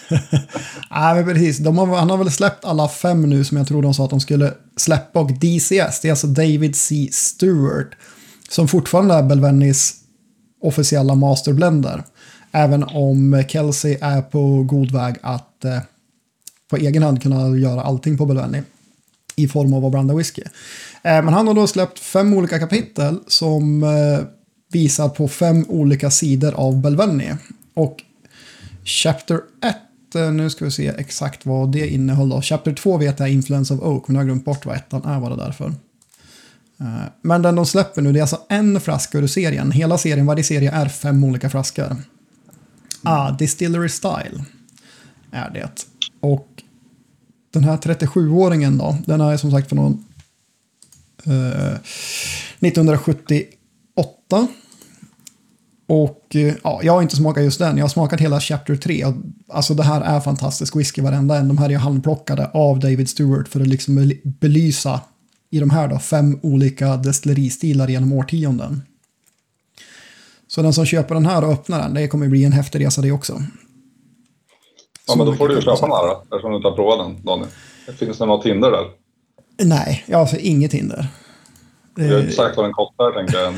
Nej, 0.91 1.15
men 1.15 1.25
precis. 1.25 1.57
De 1.57 1.77
har, 1.77 1.87
han 1.87 2.09
har 2.09 2.17
väl 2.17 2.31
släppt 2.31 2.65
alla 2.65 2.89
fem 2.89 3.29
nu 3.29 3.43
som 3.43 3.57
jag 3.57 3.67
tror 3.67 3.81
de 3.81 3.93
sa 3.93 4.03
att 4.03 4.09
de 4.09 4.19
skulle 4.19 4.53
släppa. 4.75 5.19
Och 5.19 5.31
DCS, 5.31 6.01
det 6.01 6.07
är 6.07 6.09
alltså 6.09 6.27
David 6.27 6.75
C. 6.75 7.09
Stewart. 7.11 7.95
Som 8.49 8.67
fortfarande 8.67 9.13
är 9.13 9.23
Belvennis 9.23 9.95
officiella 10.61 11.15
masterblender. 11.15 12.03
Även 12.51 12.83
om 12.83 13.43
Kelsey 13.47 13.97
är 14.01 14.21
på 14.21 14.63
god 14.63 14.91
väg 14.91 15.15
att 15.21 15.65
eh, 15.65 15.79
på 16.69 16.77
egen 16.77 17.03
hand 17.03 17.21
kunna 17.21 17.57
göra 17.57 17.81
allting 17.81 18.17
på 18.17 18.25
Belvenni 18.25 18.63
I 19.35 19.47
form 19.47 19.73
av 19.73 19.85
att 19.85 19.91
blanda 19.91 20.15
whisky. 20.15 20.41
Eh, 21.03 21.23
men 21.23 21.27
han 21.27 21.47
har 21.47 21.53
då 21.53 21.67
släppt 21.67 21.99
fem 21.99 22.33
olika 22.33 22.59
kapitel 22.59 23.19
som 23.27 23.83
eh, 23.83 24.27
visar 24.71 25.09
på 25.09 25.27
fem 25.27 25.65
olika 25.69 26.11
sidor 26.11 26.53
av 26.53 26.81
Belveni. 26.81 27.33
Och 27.73 28.03
Chapter 28.83 29.39
1, 29.63 30.15
eh, 30.15 30.31
nu 30.31 30.49
ska 30.49 30.65
vi 30.65 30.71
se 30.71 30.87
exakt 30.87 31.45
vad 31.45 31.71
det 31.71 31.87
innehöll 31.87 32.29
då. 32.29 32.41
Chapter 32.41 32.73
2 32.73 32.97
vet 32.97 33.19
jag 33.19 33.29
är 33.29 33.33
Influence 33.33 33.73
of 33.73 33.81
Oak, 33.81 34.07
men 34.07 34.15
jag 34.15 34.21
har 34.21 34.25
glömt 34.25 34.45
bort 34.45 34.65
vad 34.65 34.75
ettan 34.75 35.05
är 35.05 35.19
vad 35.19 35.31
det 35.31 35.43
därför. 35.43 35.65
Eh, 36.79 37.03
men 37.21 37.41
den 37.41 37.55
de 37.55 37.65
släpper 37.65 38.01
nu, 38.01 38.11
det 38.11 38.19
är 38.19 38.21
alltså 38.21 38.41
en 38.49 38.81
flaska 38.81 39.17
ur 39.17 39.27
serien. 39.27 39.71
Hela 39.71 39.97
serien, 39.97 40.25
varje 40.25 40.43
serie 40.43 40.71
är 40.71 40.87
fem 40.89 41.23
olika 41.23 41.49
flaskor. 41.49 41.95
Ah, 43.03 43.31
Distillery 43.31 43.89
Style 43.89 44.43
är 45.31 45.49
det. 45.49 45.87
Och 46.19 46.47
den 47.51 47.63
här 47.63 47.77
37-åringen 47.77 48.77
då, 48.77 48.97
den 49.05 49.21
är 49.21 49.37
som 49.37 49.51
sagt 49.51 49.69
från 49.69 49.79
någon, 49.79 50.05
eh, 51.23 51.77
1978. 52.59 53.56
Och 55.87 56.35
eh, 56.35 56.53
ja, 56.63 56.79
jag 56.83 56.93
har 56.93 57.01
inte 57.01 57.15
smakat 57.15 57.43
just 57.43 57.59
den, 57.59 57.77
jag 57.77 57.83
har 57.83 57.89
smakat 57.89 58.19
hela 58.21 58.39
Chapter 58.39 58.75
3. 58.75 59.05
Och, 59.05 59.13
Alltså 59.49 59.73
det 59.73 59.83
här 59.83 60.01
är 60.01 60.19
fantastisk 60.19 60.75
whisky 60.75 61.01
varenda 61.01 61.37
en. 61.37 61.47
De 61.47 61.57
här 61.57 61.65
är 61.65 61.69
ju 61.69 61.77
handplockade 61.77 62.49
av 62.53 62.79
David 62.79 63.09
Stewart 63.09 63.47
för 63.47 63.61
att 63.61 63.67
liksom 63.67 63.99
bel- 63.99 64.21
belysa 64.23 65.01
i 65.49 65.59
de 65.59 65.69
här 65.69 65.87
då 65.87 65.99
fem 65.99 66.39
olika 66.43 66.97
destilleristilar 66.97 67.87
genom 67.87 68.13
årtionden. 68.13 68.81
Så 70.47 70.61
den 70.61 70.73
som 70.73 70.85
köper 70.85 71.15
den 71.15 71.25
här 71.25 71.43
och 71.43 71.53
öppnar 71.53 71.79
den, 71.81 71.93
det 71.93 72.07
kommer 72.07 72.27
bli 72.27 72.43
en 72.43 72.51
häftig 72.51 72.85
resa 72.85 73.01
det 73.01 73.11
också. 73.11 73.41
Ja, 75.07 75.15
men 75.15 75.25
då 75.25 75.33
får 75.35 75.47
du 75.47 75.55
ju 75.55 75.61
köpa 75.61 75.81
den 75.81 75.91
här 75.91 76.07
då, 76.07 76.21
eftersom 76.23 76.51
du 76.51 76.57
inte 76.57 76.67
har 76.67 76.75
provat 76.75 77.07
den, 77.07 77.25
Daniel. 77.25 77.49
Finns 77.97 78.17
det 78.17 78.25
något 78.25 78.45
hinder 78.45 78.71
där? 78.71 78.85
Nej, 79.61 80.03
jag 80.07 80.17
har 80.17 80.21
alltså 80.21 80.37
inget 80.37 80.73
hinder. 80.73 81.07
Jag 81.95 82.11
har 82.13 82.19
inte 82.19 82.31
sagt 82.31 82.57
vad 82.57 82.65
den 82.65 82.73
kostar, 82.73 83.11
tänker 83.11 83.37
jag. 83.37 83.53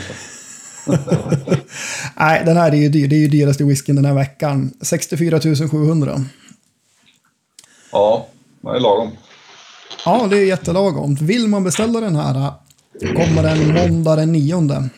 Nej, 2.15 2.43
den 2.45 2.57
här 2.57 2.71
är 2.71 2.75
ju 2.75 2.89
dyr. 2.89 3.07
Det 3.07 3.15
är 3.15 3.19
ju 3.19 3.27
dyraste 3.27 3.63
whiskyn 3.63 3.95
den 3.95 4.05
här 4.05 4.13
veckan. 4.13 4.73
64 4.81 5.39
700. 5.71 6.23
Ja, 7.91 8.27
det 8.61 8.69
är 8.69 8.79
lagom. 8.79 9.11
Ja, 10.05 10.27
det 10.29 10.37
är 10.37 10.45
jättelagom. 10.45 11.15
Vill 11.15 11.47
man 11.47 11.63
beställa 11.63 11.99
den 11.99 12.15
här 12.15 12.53
kommer 13.01 13.43
den 13.43 13.73
måndag 13.73 14.15
den 14.15 14.31
9. 14.31 14.89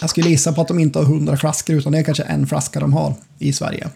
Jag 0.00 0.10
skulle 0.10 0.28
gissa 0.30 0.52
på 0.52 0.60
att 0.60 0.68
de 0.68 0.78
inte 0.78 0.98
har 0.98 1.06
100 1.06 1.36
flaskor 1.36 1.76
utan 1.76 1.92
det 1.92 1.98
är 1.98 2.02
kanske 2.02 2.22
en 2.22 2.46
flaska 2.46 2.80
de 2.80 2.92
har 2.92 3.14
i 3.38 3.52
Sverige. 3.52 3.88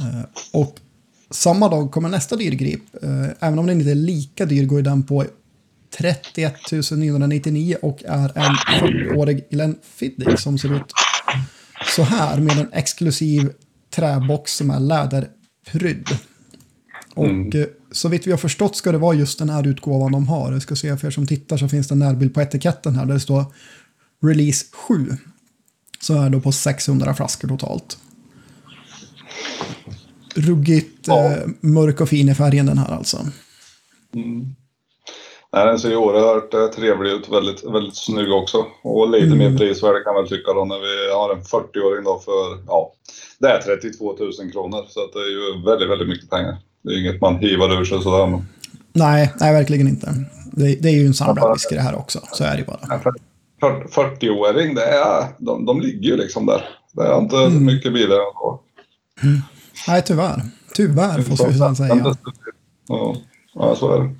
Eh, 0.00 0.20
Och 0.52 0.76
samma 1.30 1.68
dag 1.68 1.90
kommer 1.92 2.08
nästa 2.08 2.36
dyrgrip. 2.36 2.82
Eh, 3.02 3.26
Även 3.40 3.58
om 3.58 3.66
den 3.66 3.78
inte 3.80 3.90
är 3.90 3.94
lika 3.94 4.46
dyr 4.46 4.66
går 4.66 4.82
den 4.82 5.02
på 5.02 5.24
31 6.02 6.54
999 6.96 7.76
och 7.82 8.02
är 8.04 8.38
en 8.38 8.54
40-årig 8.54 9.50
Glenfiddich 9.50 10.40
som 10.40 10.58
ser 10.58 10.76
ut 10.76 10.92
så 11.96 12.02
här 12.02 12.40
med 12.40 12.58
en 12.58 12.72
exklusiv 12.72 13.50
träbox 13.94 14.52
som 14.52 14.70
är 14.70 14.80
läderprydd. 14.80 16.08
Och 17.14 17.54
eh, 17.54 17.66
så 17.92 18.08
vitt 18.08 18.26
vi 18.26 18.30
har 18.30 18.38
förstått 18.38 18.76
ska 18.76 18.92
det 18.92 18.98
vara 18.98 19.14
just 19.14 19.38
den 19.38 19.50
här 19.50 19.66
utgåvan 19.66 20.12
de 20.12 20.28
har. 20.28 20.52
Jag 20.52 20.62
ska 20.62 20.76
se 20.76 20.96
för 20.96 21.06
er 21.06 21.10
som 21.10 21.26
tittar 21.26 21.56
så 21.56 21.68
finns 21.68 21.88
det 21.88 21.94
en 21.94 21.98
närbild 21.98 22.34
på 22.34 22.40
etiketten 22.40 22.96
här 22.96 23.06
där 23.06 23.14
det 23.14 23.20
står 23.20 23.44
Release 24.22 24.66
7. 24.72 25.16
Så 26.00 26.22
är 26.22 26.30
det 26.30 26.40
på 26.40 26.52
600 26.52 27.14
flaskor 27.14 27.48
totalt. 27.48 27.98
Ruggigt 30.34 31.06
Ja. 31.06 31.32
eh, 31.32 31.48
mörk 31.60 32.00
och 32.00 32.08
fin 32.08 32.28
i 32.28 32.34
färgen 32.34 32.66
den 32.66 32.78
här 32.78 32.94
alltså. 32.94 33.26
Nej, 35.54 35.66
den 35.66 35.78
ser 35.78 35.88
ju 35.90 35.96
oerhört 35.96 36.54
eh, 36.54 36.66
trevlig 36.66 37.10
ut. 37.10 37.28
Väldigt, 37.28 37.64
väldigt 37.64 37.96
snygg 37.96 38.32
också. 38.32 38.66
Och 38.82 39.10
lite 39.10 39.26
Mm. 39.26 39.38
mer 39.38 39.58
prisvärd 39.58 40.04
kan 40.04 40.14
man 40.14 40.26
tycka 40.28 40.52
då 40.52 40.64
när 40.64 40.78
vi 40.80 41.12
har 41.14 41.34
en 41.36 41.42
40-åring 41.42 42.04
då 42.04 42.18
för, 42.18 42.64
ja, 42.66 42.92
det 43.38 43.48
är 43.48 43.58
32 43.60 44.16
000 44.18 44.52
kronor. 44.52 44.84
Så 44.88 45.04
att 45.04 45.12
det 45.12 45.18
är 45.18 45.30
ju 45.30 45.64
väldigt, 45.66 45.90
väldigt 45.90 46.08
mycket 46.08 46.30
pengar. 46.30 46.56
Det 46.82 46.92
är 46.92 47.00
inget 47.00 47.20
man 47.20 47.36
hivar 47.38 47.80
ur 47.80 47.84
sig 47.84 48.02
sådär. 48.02 48.26
Men... 48.26 48.46
Nej, 48.92 49.32
nej 49.40 49.52
verkligen 49.52 49.88
inte. 49.88 50.14
Det, 50.52 50.74
det 50.74 50.88
är 50.88 50.92
ju 50.92 51.06
en 51.06 51.14
samlad 51.14 51.52
whisky 51.52 51.74
det 51.74 51.80
här 51.80 51.98
också. 51.98 52.20
Så 52.32 52.44
är 52.44 52.56
det 52.56 52.64
bara. 52.66 52.94
En 52.94 53.00
40 53.00 53.18
40-åring, 53.94 54.74
det 54.74 54.84
är, 54.84 55.26
de, 55.38 55.64
de 55.66 55.80
ligger 55.80 56.08
ju 56.10 56.16
liksom 56.16 56.46
där. 56.46 56.64
Det 56.92 57.02
är 57.02 57.18
inte 57.18 57.36
Mm. 57.36 57.64
mycket 57.64 57.92
billigare 57.92 58.20
än 58.22 58.32
så. 58.34 58.60
Nej, 59.88 60.02
tyvärr. 60.06 60.42
Tyvärr 60.74 61.22
får 61.22 61.46
vi 61.48 61.76
säga. 61.76 62.14
Ja, 62.88 63.16
ja, 63.54 63.76
så 63.76 63.92
är 63.94 63.98
det. 64.00 64.10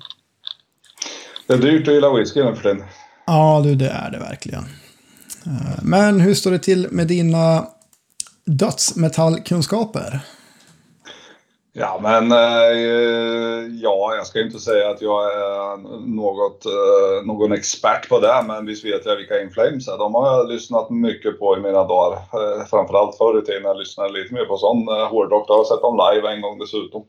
Det 1.47 1.53
är 1.53 1.57
dyrt 1.57 1.87
att 1.87 1.93
gilla 1.93 2.13
whisky 2.13 2.43
nu 2.43 2.55
för 2.55 2.61
tiden. 2.61 2.83
Ja, 3.25 3.61
du, 3.63 3.75
det 3.75 3.89
är 3.89 4.11
det 4.11 4.19
verkligen. 4.19 4.63
Eh, 5.45 5.79
men 5.83 6.19
hur 6.19 6.33
står 6.33 6.51
det 6.51 6.59
till 6.59 6.87
med 6.91 7.07
dina 7.07 7.67
dödsmetallkunskaper? 8.45 10.19
Ja, 11.75 11.99
men 12.01 12.31
eh, 12.31 13.67
ja, 13.81 14.15
jag 14.15 14.27
ska 14.27 14.41
inte 14.41 14.59
säga 14.59 14.89
att 14.89 15.01
jag 15.01 15.33
är 15.33 15.77
något, 16.15 16.65
eh, 16.65 17.25
någon 17.25 17.51
expert 17.51 18.09
på 18.09 18.19
det, 18.19 18.43
men 18.47 18.65
visst 18.65 18.85
vet 18.85 19.05
jag 19.05 19.15
vilka 19.15 19.41
Inflames 19.41 19.87
är. 19.87 19.97
De 19.97 20.15
har 20.15 20.27
jag 20.27 20.49
lyssnat 20.49 20.89
mycket 20.89 21.39
på 21.39 21.57
i 21.57 21.59
mina 21.59 21.83
dagar. 21.83 22.17
Eh, 22.17 22.65
framförallt 22.69 23.17
förr 23.17 23.39
i 23.39 23.45
tiden 23.45 23.63
jag 23.63 23.77
lyssnade 23.77 24.13
lite 24.13 24.33
mer 24.33 24.45
på 24.45 24.57
sån 24.57 24.87
hårdrock. 24.87 25.45
Jag 25.47 25.57
har 25.57 25.63
sett 25.63 25.81
dem 25.81 25.99
live 26.13 26.33
en 26.33 26.41
gång 26.41 26.59
dessutom. 26.59 27.03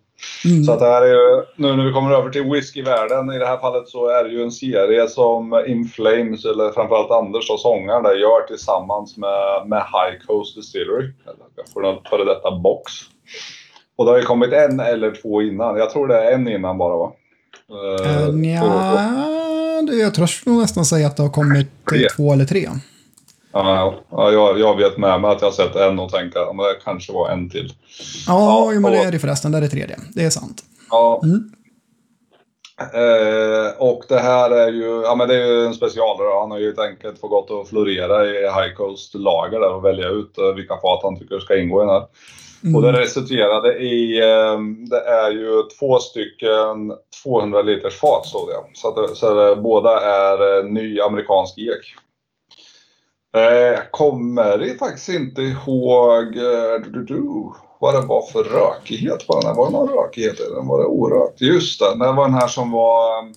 Mm. 0.44 0.64
Så 0.64 0.72
att 0.72 0.78
det 0.78 0.86
här 0.86 1.02
är 1.02 1.14
ju, 1.14 1.44
nu 1.56 1.76
när 1.76 1.84
vi 1.84 1.92
kommer 1.92 2.10
över 2.10 2.30
till 2.30 2.50
whiskyvärlden, 2.50 3.32
i 3.32 3.38
det 3.38 3.46
här 3.46 3.58
fallet 3.58 3.88
så 3.88 4.08
är 4.08 4.24
det 4.24 4.30
ju 4.30 4.42
en 4.42 4.52
serie 4.52 5.08
som 5.08 5.64
Inflames, 5.66 6.44
eller 6.44 6.72
framförallt 6.72 7.10
Anders 7.10 7.50
och 7.50 7.60
sångaren 7.60 8.02
där, 8.02 8.14
gör 8.14 8.46
tillsammans 8.46 9.16
med, 9.16 9.66
med 9.66 9.78
High 9.78 10.26
Coast 10.26 10.56
Distillery. 10.56 11.12
Eller 11.26 12.08
för 12.08 12.24
detta 12.24 12.50
box. 12.50 12.92
Och 13.96 14.04
det 14.04 14.10
har 14.10 14.18
ju 14.18 14.24
kommit 14.24 14.52
en 14.52 14.80
eller 14.80 15.22
två 15.22 15.42
innan. 15.42 15.76
Jag 15.76 15.90
tror 15.90 16.08
det 16.08 16.24
är 16.24 16.32
en 16.32 16.48
innan 16.48 16.78
bara 16.78 16.96
va? 16.96 17.12
Uh, 17.70 18.34
Nja, 18.34 19.82
du, 19.86 20.00
jag 20.00 20.14
törs 20.14 20.46
nog 20.46 20.60
nästan 20.60 20.84
säga 20.84 21.06
att 21.06 21.16
det 21.16 21.22
har 21.22 21.30
kommit 21.30 21.68
Tre. 21.90 22.08
två 22.16 22.32
eller 22.32 22.44
tre. 22.44 22.68
Ja, 23.52 23.94
ja 24.10 24.32
jag, 24.32 24.58
jag 24.58 24.76
vet 24.76 24.98
med 24.98 25.20
mig 25.20 25.30
att 25.30 25.40
jag 25.40 25.48
har 25.48 25.52
sett 25.52 25.76
en 25.76 25.98
och 25.98 26.10
tänker 26.10 26.40
att 26.40 26.56
det 26.56 26.84
kanske 26.84 27.12
var 27.12 27.28
en 27.28 27.50
till. 27.50 27.72
Ja, 28.26 28.72
Ja, 28.74 28.80
men 28.80 28.92
det 28.92 28.98
är 28.98 29.12
det 29.12 29.18
förresten. 29.18 29.52
Det 29.52 29.58
är 29.58 29.62
det 29.62 29.68
tredje. 29.68 29.96
Det 30.14 30.24
är 30.24 30.30
sant. 30.30 30.62
Ja. 30.90 31.20
Mm. 31.24 31.50
Eh, 32.80 33.72
och 33.78 34.04
det 34.08 34.18
här 34.18 34.50
är 34.50 34.72
ju, 34.72 35.02
ja 35.04 35.14
men 35.14 35.28
det 35.28 35.34
är 35.34 35.46
ju 35.46 35.66
en 35.66 35.74
specialare. 35.74 36.40
Han 36.40 36.50
har 36.50 36.58
ju 36.58 36.66
helt 36.66 36.78
enkelt 36.78 37.20
fått 37.20 37.30
gått 37.30 37.50
och 37.50 37.68
florera 37.68 38.26
i 38.26 38.32
High 38.32 38.74
Coast 38.76 39.14
lager 39.14 39.60
där 39.60 39.74
och 39.74 39.84
välja 39.84 40.08
ut 40.08 40.38
eh, 40.38 40.54
vilka 40.56 40.74
fat 40.74 41.00
han 41.02 41.18
tycker 41.18 41.38
ska 41.38 41.58
ingå 41.58 41.82
i 41.82 41.86
den 41.86 41.94
här. 41.94 42.06
Mm. 42.64 42.76
Och 42.76 42.82
det 42.82 42.92
resulterade 42.92 43.78
i, 43.78 44.20
eh, 44.20 44.58
det 44.90 45.00
är 45.00 45.30
ju 45.30 45.62
två 45.78 45.98
stycken 45.98 46.92
200 47.22 47.62
liters 47.62 47.96
fat 47.96 48.26
såg 48.26 48.50
jag. 48.50 48.64
Så, 48.74 48.88
att 48.88 49.16
så 49.16 49.34
det, 49.34 49.56
båda 49.56 50.00
är 50.00 50.58
eh, 50.58 50.64
ny 50.64 51.00
amerikansk 51.00 51.58
ek. 51.58 51.94
Eh, 53.36 53.42
Jag 53.42 53.90
kommer 53.90 54.78
faktiskt 54.78 55.08
inte 55.08 55.42
ihåg 55.42 56.32
du, 56.34 56.90
du, 56.90 57.04
du, 57.04 57.22
vad 57.80 57.94
det 57.94 58.06
var 58.06 58.22
för 58.22 58.44
rökighet 58.44 59.26
på 59.26 59.40
den 59.40 59.48
här. 59.48 59.54
Var 59.54 59.66
det 59.66 59.72
någon 59.72 59.88
rökighet 59.88 60.40
i 60.40 60.54
den? 60.54 60.66
Var 60.66 60.78
det 60.78 60.86
orökt? 60.86 61.40
Just 61.40 61.80
det, 61.80 62.04
det 62.04 62.12
var 62.12 62.24
den 62.24 62.34
här 62.34 62.48
som 62.48 62.70
var... 62.70 63.32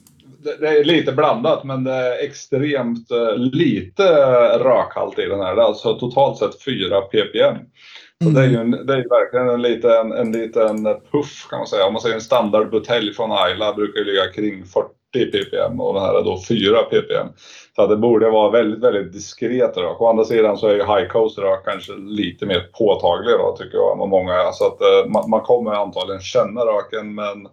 Det, 0.60 0.68
är 0.68 0.84
lite 0.84 1.12
blandat 1.12 1.64
men 1.64 1.84
det 1.84 1.94
är 1.94 2.26
extremt 2.26 3.08
lite 3.36 4.04
rökhalt 4.60 5.20
i 5.20 5.26
den 5.26 5.40
här. 5.40 5.56
Det 5.56 5.62
är 5.62 5.66
alltså 5.66 6.00
totalt 6.00 6.38
sett 6.38 6.64
4 6.64 7.02
ppm. 7.02 7.58
Så 8.24 8.30
det 8.30 8.42
är 8.42 8.48
ju, 8.48 8.56
en, 8.56 8.72
det 8.72 8.94
är 8.94 9.10
verkligen 9.10 9.50
en 9.50 9.62
liten, 9.62 10.12
en 10.12 10.32
liten 10.32 10.84
puff 10.84 11.48
kan 11.50 11.60
man 11.60 11.68
säga. 11.68 11.86
Om 11.86 11.94
man 11.94 12.02
säger 12.02 12.16
en 12.16 12.22
standardbutelj 12.22 13.14
från 13.14 13.32
Ayla 13.32 13.74
brukar 13.74 14.02
ligga 14.02 14.28
kring 14.28 14.66
40 14.66 14.90
ppm 15.14 15.80
och 15.80 15.94
den 15.94 16.04
här 16.04 16.20
är 16.20 16.24
då 16.24 16.42
4 16.48 16.84
ppm. 16.84 17.28
Så 17.76 17.88
det 17.88 17.98
borde 17.98 18.30
vara 18.30 18.52
väldigt, 18.52 18.84
väldigt 18.84 19.14
diskret 19.14 19.78
rök. 19.78 20.02
Å 20.02 20.08
andra 20.08 20.26
sidan 20.26 20.58
så 20.58 20.68
är 20.68 20.76
ju 20.76 20.84
High 20.84 21.08
Coast 21.08 21.38
rök 21.38 21.66
kanske 21.66 21.94
lite 21.94 22.46
mer 22.46 22.70
påtaglig 22.74 23.36
då 23.40 23.56
tycker 23.58 23.78
jag 23.78 23.92
än 23.92 24.00
vad 24.00 24.10
många 24.10 24.34
är. 24.34 24.52
Så 24.52 24.68
att 24.68 24.82
eh, 24.82 25.12
man, 25.12 25.30
man 25.30 25.42
kommer 25.42 25.72
antagligen 25.72 26.22
känna 26.22 26.62
röken 26.62 27.16
men 27.16 27.48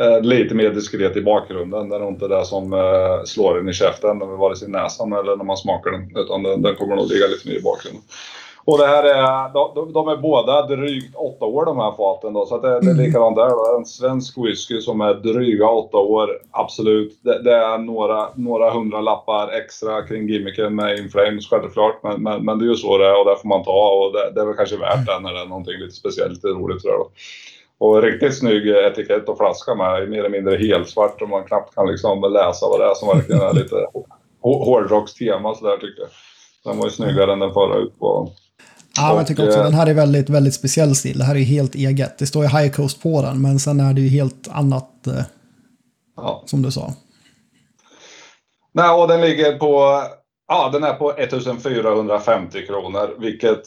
eh, 0.00 0.20
lite 0.20 0.54
mer 0.54 0.70
diskret 0.70 1.16
i 1.16 1.22
bakgrunden. 1.22 1.88
Det 1.88 1.96
är 1.96 2.00
nog 2.00 2.12
inte 2.12 2.28
det 2.28 2.44
som 2.44 2.72
eh, 2.72 3.24
slår 3.24 3.58
en 3.58 3.68
i 3.68 3.72
käften, 3.72 4.18
vare 4.18 4.56
sig 4.56 4.68
i 4.68 4.70
näsan 4.70 5.12
eller 5.12 5.36
när 5.36 5.44
man 5.44 5.56
smakar 5.56 5.90
den. 5.90 6.16
Utan 6.16 6.42
den, 6.42 6.62
den 6.62 6.76
kommer 6.76 6.96
nog 6.96 7.08
ligga 7.08 7.26
lite 7.26 7.48
mer 7.48 7.56
i 7.56 7.62
bakgrunden. 7.62 8.02
Och 8.70 8.78
det 8.78 8.86
här 8.86 9.04
är, 9.04 9.52
de, 9.74 9.92
de- 9.92 10.08
är 10.08 10.16
båda 10.16 10.66
drygt 10.66 11.16
åtta 11.16 11.44
år 11.44 11.64
de 11.64 11.78
här 11.78 11.92
faten 11.96 12.32
då. 12.32 12.46
Så 12.46 12.54
att 12.54 12.62
det, 12.62 12.80
det 12.80 12.90
är 12.90 12.94
likadant 13.06 13.36
där. 13.36 13.76
En 13.78 13.84
svensk 13.86 14.38
whisky 14.38 14.80
som 14.80 15.00
är 15.00 15.14
dryga 15.14 15.68
åtta 15.68 15.96
år, 15.98 16.28
absolut. 16.50 17.18
Det, 17.22 17.42
det 17.42 17.54
är 17.54 17.78
några, 17.78 18.28
några 18.34 18.70
hundra 18.70 19.00
lappar 19.00 19.48
extra 19.48 20.02
kring 20.06 20.28
gimmicken 20.28 20.74
med 20.74 20.98
Inflames 20.98 21.48
självklart. 21.50 22.02
Men, 22.02 22.22
men, 22.22 22.44
men 22.44 22.58
det 22.58 22.64
är 22.64 22.68
ju 22.68 22.74
så 22.74 22.98
det 22.98 23.06
är 23.06 23.18
och 23.20 23.24
det 23.30 23.36
får 23.36 23.48
man 23.48 23.64
ta 23.64 23.90
och 23.90 24.12
det, 24.12 24.30
det 24.34 24.40
är 24.40 24.46
väl 24.46 24.56
kanske 24.56 24.76
värt 24.76 25.06
det 25.06 25.18
när 25.20 25.32
det 25.34 25.40
är 25.40 25.46
någonting 25.46 25.78
lite 25.80 25.94
speciellt, 25.94 26.32
lite 26.32 26.48
roligt 26.48 26.82
tror 26.82 26.92
jag 26.94 27.00
då. 27.00 27.10
Och 27.86 28.02
riktigt 28.02 28.38
snygg 28.38 28.68
etikett 28.68 29.28
och 29.28 29.38
flaska 29.38 29.74
med, 29.74 30.08
mer 30.10 30.18
eller 30.18 30.28
mindre 30.28 30.56
helsvart 30.56 31.22
och 31.22 31.28
man 31.28 31.44
knappt 31.44 31.74
kan 31.74 31.86
liksom 31.86 32.32
läsa 32.32 32.66
vad 32.68 32.80
det 32.80 32.86
är 32.86 32.94
som 32.94 33.08
verkligen 33.08 33.40
är 33.42 33.52
lite 33.54 33.76
hå- 34.42 34.64
hårdrockstema 34.64 35.54
sådär 35.54 35.76
tycker 35.76 36.00
jag. 36.02 36.10
Den 36.64 36.78
var 36.78 36.84
ju 36.86 36.90
snyggare 36.90 37.32
än 37.32 37.38
den 37.38 37.52
förra 37.52 37.76
utgåvan. 37.76 38.28
Ja, 39.00 39.08
men 39.08 39.16
jag 39.16 39.26
tycker 39.26 39.46
också 39.46 39.58
eh, 39.58 39.64
den 39.64 39.74
här 39.74 39.86
är 39.86 39.94
väldigt, 39.94 40.28
väldigt 40.30 40.54
speciell 40.54 40.94
stil. 40.94 41.18
Det 41.18 41.24
här 41.24 41.34
är 41.36 41.40
helt 41.40 41.74
eget. 41.74 42.18
Det 42.18 42.26
står 42.26 42.42
ju 42.44 42.48
High 42.48 42.70
Coast 42.72 43.02
på 43.02 43.22
den, 43.22 43.42
men 43.42 43.58
sen 43.58 43.80
är 43.80 43.94
det 43.94 44.00
ju 44.00 44.08
helt 44.08 44.48
annat, 44.50 45.06
eh, 45.06 45.22
Ja. 46.16 46.42
som 46.46 46.62
du 46.62 46.70
sa. 46.72 46.94
Nej, 48.72 48.90
och 48.90 49.08
den 49.08 49.20
ligger 49.20 49.58
på... 49.58 50.02
Ja, 50.48 50.70
den 50.72 50.84
är 50.84 50.94
på 50.94 51.12
1450 51.12 52.66
kronor, 52.66 53.16
vilket... 53.18 53.62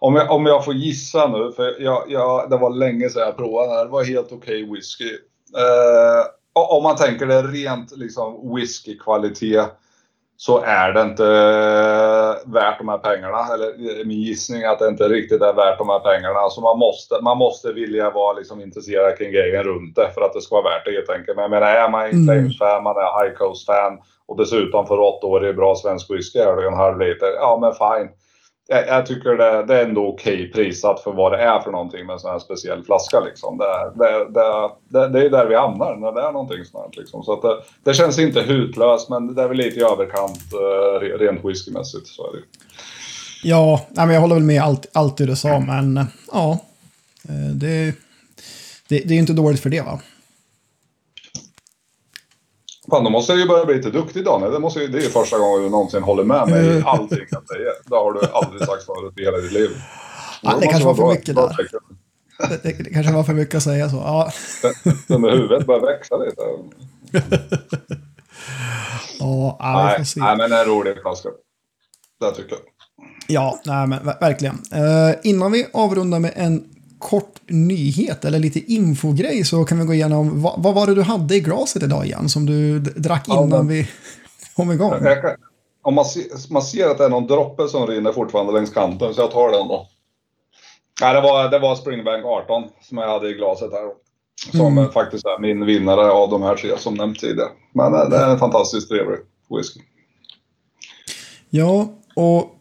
Om 0.00 0.14
jag, 0.16 0.30
om 0.30 0.46
jag 0.46 0.64
får 0.64 0.74
gissa 0.74 1.28
nu, 1.28 1.52
för 1.56 1.82
jag, 1.82 2.04
jag, 2.08 2.50
det 2.50 2.56
var 2.56 2.70
länge 2.70 3.10
sedan 3.10 3.22
jag 3.22 3.36
provade 3.36 3.66
den 3.68 3.76
här. 3.76 3.84
Det 3.84 3.90
var 3.90 4.04
helt 4.04 4.32
okej 4.32 4.72
whisky. 4.72 5.10
Eh, 5.56 6.26
och 6.52 6.76
om 6.76 6.82
man 6.82 6.96
tänker 6.96 7.26
det 7.26 7.42
rent 7.42 7.96
liksom 7.96 8.54
whiskykvalitet 8.54 9.66
så 10.36 10.62
är 10.62 10.92
det 10.92 11.02
inte 11.02 11.24
eh, 11.24 12.52
värt 12.52 12.78
de 12.78 12.88
här 12.88 12.98
pengarna. 12.98 13.54
Eller 13.54 13.66
eh, 13.66 14.06
min 14.06 14.20
gissning 14.20 14.62
är 14.62 14.68
att 14.68 14.78
det 14.78 14.88
inte 14.88 15.08
riktigt 15.08 15.42
är 15.42 15.52
värt 15.52 15.78
de 15.78 15.88
här 15.88 15.98
pengarna. 15.98 16.38
Alltså 16.38 16.60
man 16.60 16.78
måste, 16.78 17.14
man 17.22 17.38
måste 17.38 17.72
vilja 17.72 18.10
vara 18.10 18.32
liksom 18.32 18.60
intresserad 18.60 19.18
kring 19.18 19.32
grejen 19.32 19.62
runt 19.62 19.96
det 19.96 20.10
för 20.14 20.20
att 20.20 20.32
det 20.32 20.40
ska 20.40 20.54
vara 20.54 20.74
värt 20.74 20.84
det 20.84 20.92
helt 20.92 21.10
enkelt. 21.10 21.36
Men 21.36 21.42
jag 21.42 21.50
menar, 21.50 21.66
är 21.66 21.88
man 21.88 22.06
Mm. 22.06 22.18
In 22.18 22.26
Flames-fan, 22.26 22.82
man 22.82 22.96
är 22.96 23.24
High 23.24 23.34
Coast-fan 23.34 23.98
och 24.28 24.36
dessutom 24.36 24.86
för 24.86 25.00
åtta 25.00 25.26
år 25.26 25.46
i 25.46 25.52
bra 25.52 25.74
svensk 25.74 26.10
whisky 26.10 26.38
är 26.38 26.56
det 26.56 26.66
en 26.66 26.74
halv 26.74 26.98
liter. 26.98 27.26
Ja, 27.26 27.58
men 27.60 27.72
fine. 27.72 28.08
Jag, 28.68 28.88
jag 28.88 29.06
tycker 29.06 29.30
det, 29.30 29.64
det 29.66 29.80
är 29.80 29.84
ändå 29.84 30.06
okej 30.08 30.52
prissatt 30.52 31.00
för 31.00 31.12
vad 31.12 31.32
det 31.32 31.38
är 31.38 31.60
för 31.60 31.70
någonting 31.70 32.06
med 32.06 32.14
en 32.14 32.20
sån 32.20 32.30
här 32.30 32.38
speciell 32.38 32.84
flaska. 32.84 33.20
Liksom. 33.20 33.58
Det, 33.58 33.92
det, 34.04 34.28
det, 34.30 34.70
det, 34.88 35.08
det 35.08 35.26
är 35.26 35.30
där 35.30 35.46
vi 35.46 35.54
hamnar 35.54 35.96
när 35.96 36.12
det 36.12 36.28
är 36.28 36.32
någonting 36.32 36.64
sånt 36.64 36.94
här. 36.94 37.00
Liksom. 37.00 37.22
Så 37.22 37.32
att 37.32 37.42
det, 37.42 37.56
det 37.84 37.94
känns 37.94 38.18
inte 38.18 38.40
hutlöst, 38.40 39.08
men 39.08 39.34
det 39.34 39.42
är 39.42 39.48
väl 39.48 39.56
lite 39.56 39.80
i 39.80 39.82
överkant 39.82 40.52
uh, 40.54 41.18
rent 41.18 41.44
whiskymässigt. 41.44 42.06
Så 42.06 42.26
är 42.28 42.32
det. 42.32 42.42
Ja, 43.42 43.86
nej, 43.90 44.06
men 44.06 44.14
jag 44.14 44.20
håller 44.20 44.34
väl 44.34 44.44
med 44.44 44.62
allt, 44.62 44.86
allt 44.92 45.16
det 45.16 45.26
du 45.26 45.36
sa, 45.36 45.60
men 45.60 45.96
eh, 45.96 46.04
ja. 46.32 46.58
Eh, 47.28 47.54
det, 47.54 47.94
det, 48.88 48.98
det 48.98 49.10
är 49.10 49.14
ju 49.14 49.20
inte 49.20 49.32
dåligt 49.32 49.60
för 49.60 49.70
det 49.70 49.80
va? 49.80 50.00
Fan, 52.90 53.04
då 53.04 53.10
måste 53.10 53.32
jag 53.32 53.40
ju 53.40 53.46
börja 53.48 53.64
bli 53.64 53.76
lite 53.76 53.90
duktig 53.90 54.24
Daniel. 54.24 54.52
Det, 54.52 54.58
måste, 54.58 54.80
ju- 54.80 54.88
det 54.88 54.98
är 54.98 55.02
ju 55.02 55.08
första 55.08 55.38
gången 55.38 55.62
du 55.62 55.70
någonsin 55.70 56.02
håller 56.02 56.24
med 56.24 56.48
mig 56.48 56.66
i 56.66 56.78
Eh. 56.78 56.86
allting 56.86 57.18
jag 57.30 57.48
säger. 57.48 57.72
Det 57.84 57.96
har 57.96 58.12
du 58.12 58.20
aldrig 58.32 58.60
sagt 58.68 58.86
förut 58.86 59.14
i 59.18 59.24
hela 59.24 59.36
ditt 59.38 59.52
liv. 59.52 59.70
Ja, 60.42 60.54
det 60.60 60.66
kanske 60.66 60.84
var 60.86 60.94
för 60.94 61.08
mycket 61.12 61.34
bra- 61.34 61.46
där. 61.46 61.68
Det, 62.48 62.62
det, 62.62 62.82
det 62.84 62.90
kanske 62.90 63.12
var 63.12 63.22
för 63.24 63.32
mycket 63.32 63.54
att 63.54 63.62
säga 63.62 63.90
så. 63.90 63.96
Ja, 63.96 64.30
Den 65.08 65.20
med 65.20 65.32
huvudet 65.32 65.66
börjar 65.66 65.80
växa 65.80 66.16
lite. 66.16 66.42
ja, 69.18 69.56
ja 69.60 69.88
vi 69.92 69.98
får 69.98 70.04
se. 70.04 70.20
nej, 70.20 70.36
men 70.36 70.52
en 70.52 70.64
rolig 70.64 70.94
flaska. 71.02 71.28
Det 72.20 72.30
tycker 72.36 72.50
jag. 72.50 72.60
Ja, 73.28 73.60
nej, 73.64 73.86
men 73.86 73.98
ver- 73.98 74.20
verkligen. 74.20 74.54
Eh, 74.74 75.14
innan 75.22 75.52
vi 75.52 75.66
avrundar 75.72 76.18
med 76.18 76.32
en 76.36 76.64
kort 76.98 77.40
nyhet 77.48 78.24
eller 78.24 78.38
lite 78.38 78.72
infogrej 78.72 79.44
så 79.44 79.64
kan 79.64 79.78
vi 79.78 79.84
gå 79.84 79.94
igenom 79.94 80.42
vad, 80.42 80.62
vad 80.62 80.74
var 80.74 80.86
det 80.86 80.94
du 80.94 81.02
hade 81.02 81.34
i 81.36 81.40
glaset 81.40 81.82
idag 81.82 82.06
igen 82.06 82.28
som 82.28 82.46
du 82.46 82.78
drack 82.78 83.24
Ja, 83.28 83.34
innan 83.44 83.48
men- 83.50 83.68
vi 83.68 83.88
kom 84.56 84.70
igång? 84.72 84.90
Kan, 84.90 85.36
om 85.82 85.94
man, 85.94 86.04
ser, 86.04 86.52
man 86.52 86.62
ser 86.62 86.88
att 86.90 86.98
det 86.98 87.04
är 87.04 87.08
någon 87.08 87.26
droppe 87.26 87.68
som 87.68 87.86
rinner 87.86 88.12
fortfarande 88.12 88.52
längs 88.52 88.70
kanten 88.70 89.14
så 89.14 89.20
jag 89.20 89.30
tar 89.30 89.52
den 89.52 89.68
då. 89.68 89.88
Nej, 91.00 91.14
det 91.14 91.20
var, 91.20 91.50
det 91.50 91.58
var 91.58 91.74
Springbank 91.76 92.24
18 92.24 92.64
som 92.82 92.98
jag 92.98 93.08
hade 93.08 93.30
i 93.30 93.34
glaset 93.34 93.72
här. 93.72 93.90
Som 94.58 94.78
Mm. 94.78 94.92
faktiskt 94.92 95.24
är 95.24 95.38
min 95.40 95.66
vinnare 95.66 96.10
av 96.10 96.30
de 96.30 96.42
här 96.42 96.56
tre 96.56 96.78
som 96.78 96.94
nämnt 96.94 97.18
tidigare. 97.20 97.48
Men 97.74 97.94
eh, 97.94 98.08
det 98.10 98.16
är 98.16 98.30
en 98.30 98.38
fantastiskt 98.38 98.88
trevlig 98.88 99.18
whisky. 99.56 99.80
Ja, 101.50 101.88
och 102.16 102.55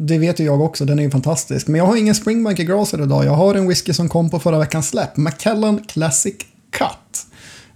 det 0.00 0.18
vet 0.18 0.40
ju 0.40 0.44
jag 0.44 0.60
också, 0.60 0.84
den 0.84 0.98
är 0.98 1.02
ju 1.02 1.10
fantastisk. 1.10 1.66
Men 1.66 1.78
jag 1.78 1.86
har 1.86 1.96
ingen 1.96 2.14
Springbank 2.14 2.58
i 2.58 2.64
glaset 2.64 3.00
idag. 3.00 3.24
Jag 3.24 3.32
har 3.32 3.54
en 3.54 3.68
whisky 3.68 3.92
som 3.92 4.08
kom 4.08 4.30
på 4.30 4.38
förra 4.38 4.58
veckans 4.58 4.88
släpp, 4.88 5.16
Macallan 5.16 5.84
Classic 5.88 6.34
Cut. 6.70 7.26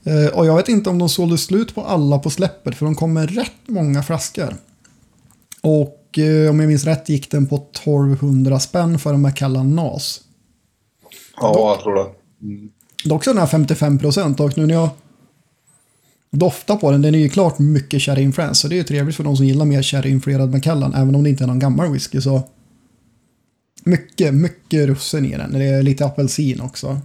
Eh, 0.05 0.39
och 0.39 0.47
jag 0.47 0.57
vet 0.57 0.69
inte 0.69 0.91
om 0.91 0.99
de 0.99 1.09
sålde 1.09 1.39
slut 1.39 1.75
på 1.75 1.83
alla 1.83 2.19
på 2.19 2.31
släppet, 2.31 2.77
för 2.77 2.87
de 2.87 2.95
kom 2.95 3.13
med 3.13 3.35
rätt 3.35 3.53
många 3.67 4.03
flaskor. 4.03 4.57
Och 5.61 6.19
eh, 6.19 6.51
om 6.51 6.61
jag 6.61 6.69
minns 6.69 6.85
rätt 6.85 7.09
gick 7.09 7.31
den 7.31 7.47
på 7.47 7.57
1200 7.57 8.61
spänn 8.61 8.99
för 8.99 9.15
en 9.15 9.21
Macallan 9.21 9.77
NAS. 9.77 10.21
Ja, 11.37 11.55
jag 11.57 11.81
tror 11.81 11.95
det. 11.95 12.07
Dock 13.09 13.25
så 13.25 13.31
den 13.31 13.41
här 13.41 13.47
55 13.47 13.99
procent 13.99 14.41
och 14.41 14.59
nu 14.59 14.67
när 14.67 14.75
jag 14.75 14.89
doftar 16.39 16.77
på 16.77 16.91
den, 16.91 17.03
den 17.03 17.15
är 17.15 17.19
ju 17.19 17.29
klart 17.29 17.59
mycket 17.59 18.01
sherry-influens. 18.03 18.55
Så 18.55 18.69
det 18.69 18.75
är 18.75 18.77
ju 18.77 18.85
trevligt 18.85 19.17
för 19.17 19.25
de 19.25 19.37
som 19.37 19.47
gillar 19.47 19.65
mer 19.65 19.83
sherry-influerad 19.83 20.53
Macallan, 20.53 20.95
även 20.95 21.15
om 21.15 21.23
det 21.23 21.31
inte 21.31 21.45
är 21.45 21.49
någon 21.49 21.59
gammal 21.59 21.93
whisky 21.93 22.21
så. 22.21 22.43
Mycket, 23.85 24.35
mycket 24.35 24.87
russin 24.87 25.25
i 25.25 25.37
den. 25.37 25.53
Det 25.53 25.65
är 25.65 25.83
lite 25.83 26.07
apelsin 26.07 26.61
också. 26.61 27.01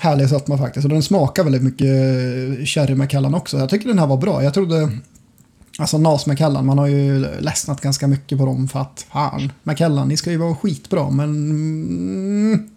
Härlig 0.00 0.28
sötma 0.28 0.58
faktiskt. 0.58 0.84
Och 0.84 0.90
den 0.90 1.02
smakar 1.02 1.44
väldigt 1.44 1.62
mycket 1.62 1.88
sherry 2.68 2.94
Macallan 2.94 3.34
också. 3.34 3.58
Jag 3.58 3.70
tycker 3.70 3.88
den 3.88 3.98
här 3.98 4.06
var 4.06 4.16
bra. 4.16 4.44
Jag 4.44 4.54
trodde... 4.54 4.90
Alltså 5.78 5.98
Nas 5.98 6.26
Macallan, 6.26 6.66
man 6.66 6.78
har 6.78 6.86
ju 6.86 7.26
ledsnat 7.40 7.80
ganska 7.80 8.06
mycket 8.06 8.38
på 8.38 8.46
dem 8.46 8.68
för 8.68 8.80
att 8.80 9.06
fan, 9.12 9.52
Macallan, 9.62 10.08
ni 10.08 10.16
ska 10.16 10.30
ju 10.30 10.36
vara 10.36 10.56
skitbra 10.56 11.10
men... 11.10 12.70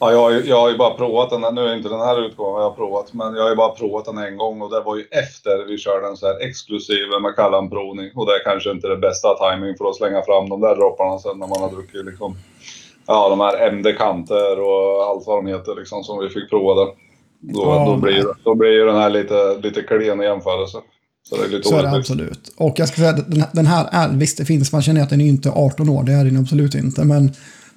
Ja, 0.00 0.12
jag, 0.12 0.18
har 0.22 0.30
ju- 0.30 0.44
jag 0.46 0.60
har 0.60 0.70
ju 0.70 0.76
bara 0.76 0.94
provat 0.94 1.30
den. 1.30 1.44
här- 1.44 1.52
Nu 1.52 1.60
är 1.60 1.76
inte 1.76 1.88
den 1.88 2.00
här 2.00 2.26
utgåvan 2.26 2.62
jag 2.62 2.68
har 2.70 2.76
provat, 2.76 3.12
men 3.12 3.34
jag 3.34 3.42
har 3.42 3.50
ju 3.50 3.56
bara 3.56 3.68
provat 3.72 4.04
den 4.04 4.18
en 4.18 4.36
gång 4.36 4.62
och 4.62 4.70
det 4.70 4.80
var 4.80 4.96
ju 4.96 5.02
efter 5.10 5.64
vi 5.68 5.78
körde 5.78 6.06
en 6.06 6.16
så 6.16 6.26
här 6.26 6.48
exklusiv 6.48 7.06
Macallan-provning. 7.22 8.10
Och 8.14 8.26
det 8.26 8.32
är 8.32 8.44
kanske 8.44 8.70
inte 8.70 8.88
det 8.88 8.96
bästa 8.96 9.28
timing 9.34 9.74
för 9.78 9.84
att 9.90 9.96
slänga 9.96 10.22
fram 10.22 10.48
de 10.48 10.60
där 10.60 10.76
dropparna 10.76 11.18
sen 11.18 11.38
när 11.38 11.46
man 11.46 11.60
har 11.60 11.70
druckit 11.70 12.04
liksom, 12.04 12.36
ja, 13.06 13.28
de 13.28 13.40
här 13.40 13.54
MD-kanter 13.72 14.60
och 14.60 15.04
allt 15.08 15.26
vad 15.26 15.38
de 15.38 15.46
heter 15.46 15.74
liksom 15.80 16.04
som 16.04 16.18
vi 16.18 16.28
fick 16.28 16.50
prova 16.50 16.74
där. 16.84 16.90
Då, 17.40 17.60
Ja, 17.64 17.84
då, 17.86 17.96
blir, 17.96 18.24
då 18.44 18.54
blir 18.54 18.70
ju 18.72 18.84
den 18.86 18.96
här 18.96 19.10
lite, 19.10 19.56
lite 19.62 19.82
klen 19.82 20.20
i 20.22 20.24
jämförelse. 20.24 20.78
Så 21.28 21.36
det 21.36 21.44
är 21.44 21.48
lite 21.48 21.68
Så 21.68 21.78
är 21.78 21.82
det 21.82 21.90
absolut. 21.96 22.54
Och 22.58 22.74
jag 22.76 22.88
ska 22.88 22.96
säga 22.96 23.10
att 23.10 23.30
den, 23.30 23.44
den 23.52 23.66
här 23.66 23.88
är, 23.92 24.08
visst 24.08 24.38
det 24.38 24.44
finns, 24.44 24.72
man 24.72 24.82
känner 24.82 25.02
att 25.02 25.10
den 25.10 25.20
är 25.20 25.26
inte 25.28 25.50
18 25.50 25.88
år, 25.88 26.02
det 26.02 26.12
är 26.12 26.24
den 26.24 26.36
absolut 26.40 26.74
inte. 26.74 27.04
Men 27.04 27.32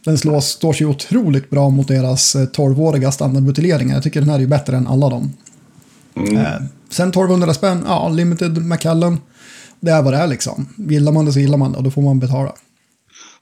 den 0.05 0.17
slår, 0.17 0.39
står 0.39 0.73
sig 0.73 0.87
otroligt 0.87 1.49
bra 1.49 1.69
mot 1.69 1.87
deras 1.87 2.35
eh, 2.35 2.41
12-åriga 2.41 3.11
standardbuteljeringar. 3.11 3.93
Jag 3.93 4.03
tycker 4.03 4.19
den 4.19 4.29
här 4.29 4.35
är 4.35 4.41
ju 4.41 4.47
bättre 4.47 4.77
än 4.77 4.87
alla 4.87 5.09
dem. 5.09 5.33
Mm. 6.15 6.37
Eh, 6.37 6.61
sen 6.89 7.09
1200 7.09 7.53
spänn, 7.53 7.83
ja, 7.87 8.09
Limited 8.09 8.65
Macallan. 8.65 9.21
Det 9.79 9.91
är 9.91 10.01
vad 10.01 10.13
det 10.13 10.17
är 10.17 10.27
liksom. 10.27 10.69
Gillar 10.77 11.11
man 11.11 11.25
det 11.25 11.31
så 11.33 11.39
gillar 11.39 11.57
man 11.57 11.71
det 11.71 11.77
och 11.77 11.83
då 11.83 11.91
får 11.91 12.01
man 12.01 12.19
betala. 12.19 12.53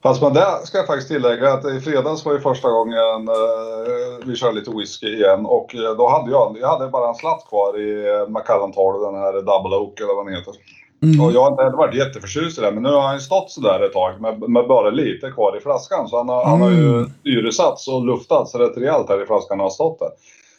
Fast 0.02 0.22
men 0.22 0.34
det 0.34 0.46
ska 0.64 0.78
jag 0.78 0.86
faktiskt 0.86 1.08
tillägga 1.08 1.52
att 1.52 1.64
i 1.64 1.80
fredags 1.80 2.24
var 2.24 2.32
ju 2.32 2.40
första 2.40 2.70
gången 2.70 3.28
eh, 3.28 4.26
vi 4.26 4.36
körde 4.36 4.54
lite 4.54 4.70
whisky 4.70 5.06
igen 5.06 5.46
och 5.46 5.74
eh, 5.74 5.96
då 5.96 6.08
hade 6.08 6.30
jag, 6.30 6.56
jag 6.60 6.68
hade 6.68 6.88
bara 6.88 7.08
en 7.08 7.14
slatt 7.14 7.48
kvar 7.48 7.80
i 7.80 7.88
eh, 8.08 8.28
Macallan 8.28 8.72
12, 8.72 9.00
den 9.00 9.14
här 9.14 9.32
Double 9.32 9.76
Oak 9.76 10.00
eller 10.00 10.14
vad 10.14 10.26
den 10.26 10.34
heter. 10.34 10.54
Mm. 11.02 11.20
Och 11.20 11.32
jag 11.32 11.42
har 11.42 11.50
inte 11.50 11.62
heller 11.62 11.76
varit 11.76 11.94
jätteförtjust 11.94 12.58
i 12.58 12.60
det 12.60 12.70
men 12.72 12.82
nu 12.82 12.88
har 12.88 13.00
han 13.02 13.14
ju 13.14 13.20
stått 13.20 13.50
sådär 13.50 13.84
ett 13.86 13.92
tag 13.92 14.20
med, 14.20 14.50
med 14.50 14.66
bara 14.68 14.90
lite 14.90 15.30
kvar 15.30 15.56
i 15.56 15.60
flaskan. 15.60 16.08
Så 16.08 16.16
han 16.16 16.28
har, 16.28 16.44
han 16.44 16.60
har 16.60 16.70
ju 16.70 16.88
Mm. 16.94 17.10
syresatts 17.24 17.88
och 17.88 18.06
luftats 18.06 18.54
rätt 18.54 18.76
rejält 18.76 19.08
här 19.08 19.22
i 19.22 19.26
flaskan 19.26 19.58
och 19.60 19.64
har 19.64 19.70
stått 19.70 19.98
där. 19.98 20.08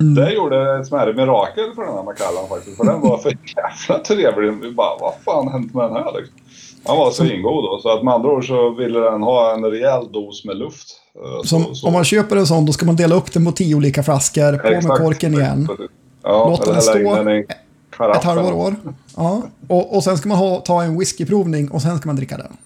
Mm. 0.01 0.15
Det 0.15 0.31
gjorde 0.33 0.79
ett 0.79 0.87
smärre 0.87 1.13
mirakel 1.13 1.65
för 1.75 1.81
den 1.85 1.93
här 1.93 2.03
Macallan 2.03 2.47
faktiskt. 2.49 2.77
För 2.77 2.83
den 2.85 3.01
var 3.01 3.17
för 3.17 3.29
jävla 3.57 4.03
trevlig. 4.03 4.53
Vi 4.61 4.71
bara, 4.71 4.97
vad 4.99 5.13
fan 5.25 5.47
hänt 5.47 5.73
med 5.73 5.83
den 5.85 5.93
här 5.95 6.11
liksom? 6.19 6.35
Han 6.85 6.97
var 6.97 7.11
svingod 7.11 7.63
då. 7.63 7.79
Så 7.81 7.89
att 7.97 8.03
med 8.03 8.13
andra 8.13 8.29
ord 8.31 8.47
så 8.47 8.69
ville 8.69 8.99
den 8.99 9.23
ha 9.23 9.53
en 9.53 9.65
rejäl 9.65 10.11
dos 10.11 10.45
med 10.45 10.57
luft. 10.57 10.87
Eh, 11.15 11.41
Som, 11.43 11.63
så- 11.63 11.73
så- 11.75 11.87
Om 11.87 11.93
man 11.93 12.03
köper 12.03 12.35
en 12.35 12.47
sån 12.47 12.65
då 12.65 12.71
ska 12.71 12.85
man 12.85 12.95
dela 12.95 13.15
upp 13.15 13.33
den 13.33 13.45
på 13.45 13.51
tio 13.51 13.75
olika 13.75 14.03
flaskor, 14.03 14.57
på 14.57 14.67
med 14.69 14.77
Exakt, 14.77 15.01
korken 15.01 15.33
igen. 15.33 15.67
Ja, 16.23 16.47
Låt 16.49 16.65
den 16.65 16.81
stå 16.81 16.99
den 18.07 18.13
karaffen. 18.21 18.31
Ett 18.39 18.43
halvår 18.45 18.65
år. 18.67 18.75
Ja. 19.17 19.41
Och, 19.69 19.95
och 19.95 20.03
sen 20.03 20.17
ska 20.17 20.29
man 20.29 20.37
ha, 20.37 20.55
ta 20.59 20.83
en 20.83 20.99
whiskyprovning 20.99 21.71
och 21.71 21.81
sen 21.81 21.97
ska 21.97 22.09
man 22.09 22.15
dricka 22.15 22.37
den. 22.37 22.57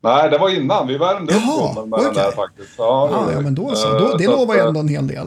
Nej, 0.00 0.30
det 0.30 0.38
var 0.38 0.48
innan. 0.48 0.86
Vi 0.86 0.98
värmde 0.98 1.34
upp 1.34 1.40
Jaha, 1.46 1.74
gommen 1.74 1.90
med 1.90 1.98
den 1.98 2.10
okej. 2.10 2.22
där 2.24 2.30
faktiskt. 2.30 2.74
Ja, 2.78 3.20
gjorde 3.20 3.32
ja 3.32 3.40
men 3.40 3.54
då 3.54 3.74
så. 3.74 3.96
Eh, 3.96 4.02
Då, 4.02 4.16
det 4.16 4.24
så 4.24 4.30
lovar 4.30 4.54
ju 4.54 4.60
eh, 4.60 4.66
ändå 4.66 4.80
en 4.80 4.88
hel 4.88 5.06
del. 5.06 5.26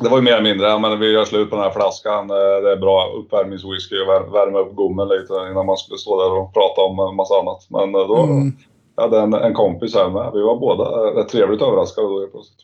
Det 0.00 0.08
var 0.08 0.16
ju 0.18 0.22
mer 0.22 0.32
eller 0.32 0.42
mindre, 0.42 0.66
ja, 0.68 0.78
men 0.78 1.00
vi 1.00 1.10
gör 1.12 1.24
slut 1.24 1.50
på 1.50 1.56
den 1.56 1.64
här 1.64 1.70
flaskan. 1.72 2.30
Eh, 2.30 2.36
Det 2.36 2.72
är 2.72 2.76
bra 2.76 3.12
uppvärmningswhisky 3.18 3.96
och 4.02 4.08
vär- 4.08 4.32
värma 4.32 4.58
upp 4.58 4.74
gommen 4.76 5.08
lite 5.08 5.32
innan 5.50 5.66
man 5.66 5.76
skulle 5.76 5.98
stå 5.98 6.22
där 6.22 6.32
och 6.38 6.54
prata 6.54 6.80
om 6.80 6.98
en 7.08 7.16
massa 7.16 7.34
annat. 7.34 7.66
Men 7.68 7.92
då 7.92 8.16
Mm. 8.22 8.52
jag 8.96 9.02
hade 9.02 9.20
en, 9.20 9.34
en 9.34 9.54
kompis 9.54 9.94
här 9.94 10.10
med. 10.10 10.30
Vi 10.34 10.42
var 10.42 10.56
båda 10.58 10.84
rätt 11.20 11.28
trevligt 11.28 11.62
överraskade 11.62 12.06
då 12.08 12.20
helt 12.20 12.32
plötsligt. 12.32 12.60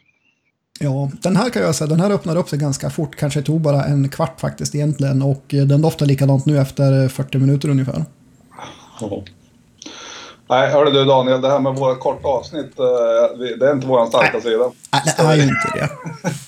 Ja, 0.82 1.10
den 1.22 1.36
här 1.36 1.50
kan 1.50 1.62
jag 1.62 1.74
säga, 1.74 1.88
den 1.88 2.00
här 2.00 2.10
öppnade 2.10 2.40
upp 2.40 2.48
sig 2.48 2.58
ganska 2.58 2.90
fort. 2.90 3.16
Kanske 3.16 3.42
tog 3.42 3.60
bara 3.60 3.84
en 3.84 4.08
kvart 4.08 4.40
faktiskt 4.40 4.74
egentligen. 4.74 5.22
Och 5.22 5.54
eh, 5.54 5.62
den 5.64 5.82
doftar 5.82 6.06
likadant 6.06 6.46
nu 6.46 6.58
efter 6.58 7.02
eh, 7.02 7.08
40 7.08 7.38
minuter 7.38 7.68
ungefär. 7.68 8.04
Nej, 10.48 10.70
hörde 10.72 10.90
du 10.92 11.04
Daniel, 11.04 11.40
det 11.40 11.48
här 11.50 11.60
med 11.60 11.74
våra 11.74 11.94
korta 11.96 12.28
avsnitt, 12.28 12.78
eh, 12.78 13.38
det 13.58 13.66
är 13.66 13.72
inte 13.72 13.86
vår 13.86 14.06
starka 14.06 14.40
sida. 14.40 14.64
Nej, 14.92 15.02
det 15.16 15.22
är 15.22 15.34
ju 15.36 15.42
inte 15.42 15.70
det. 15.74 15.88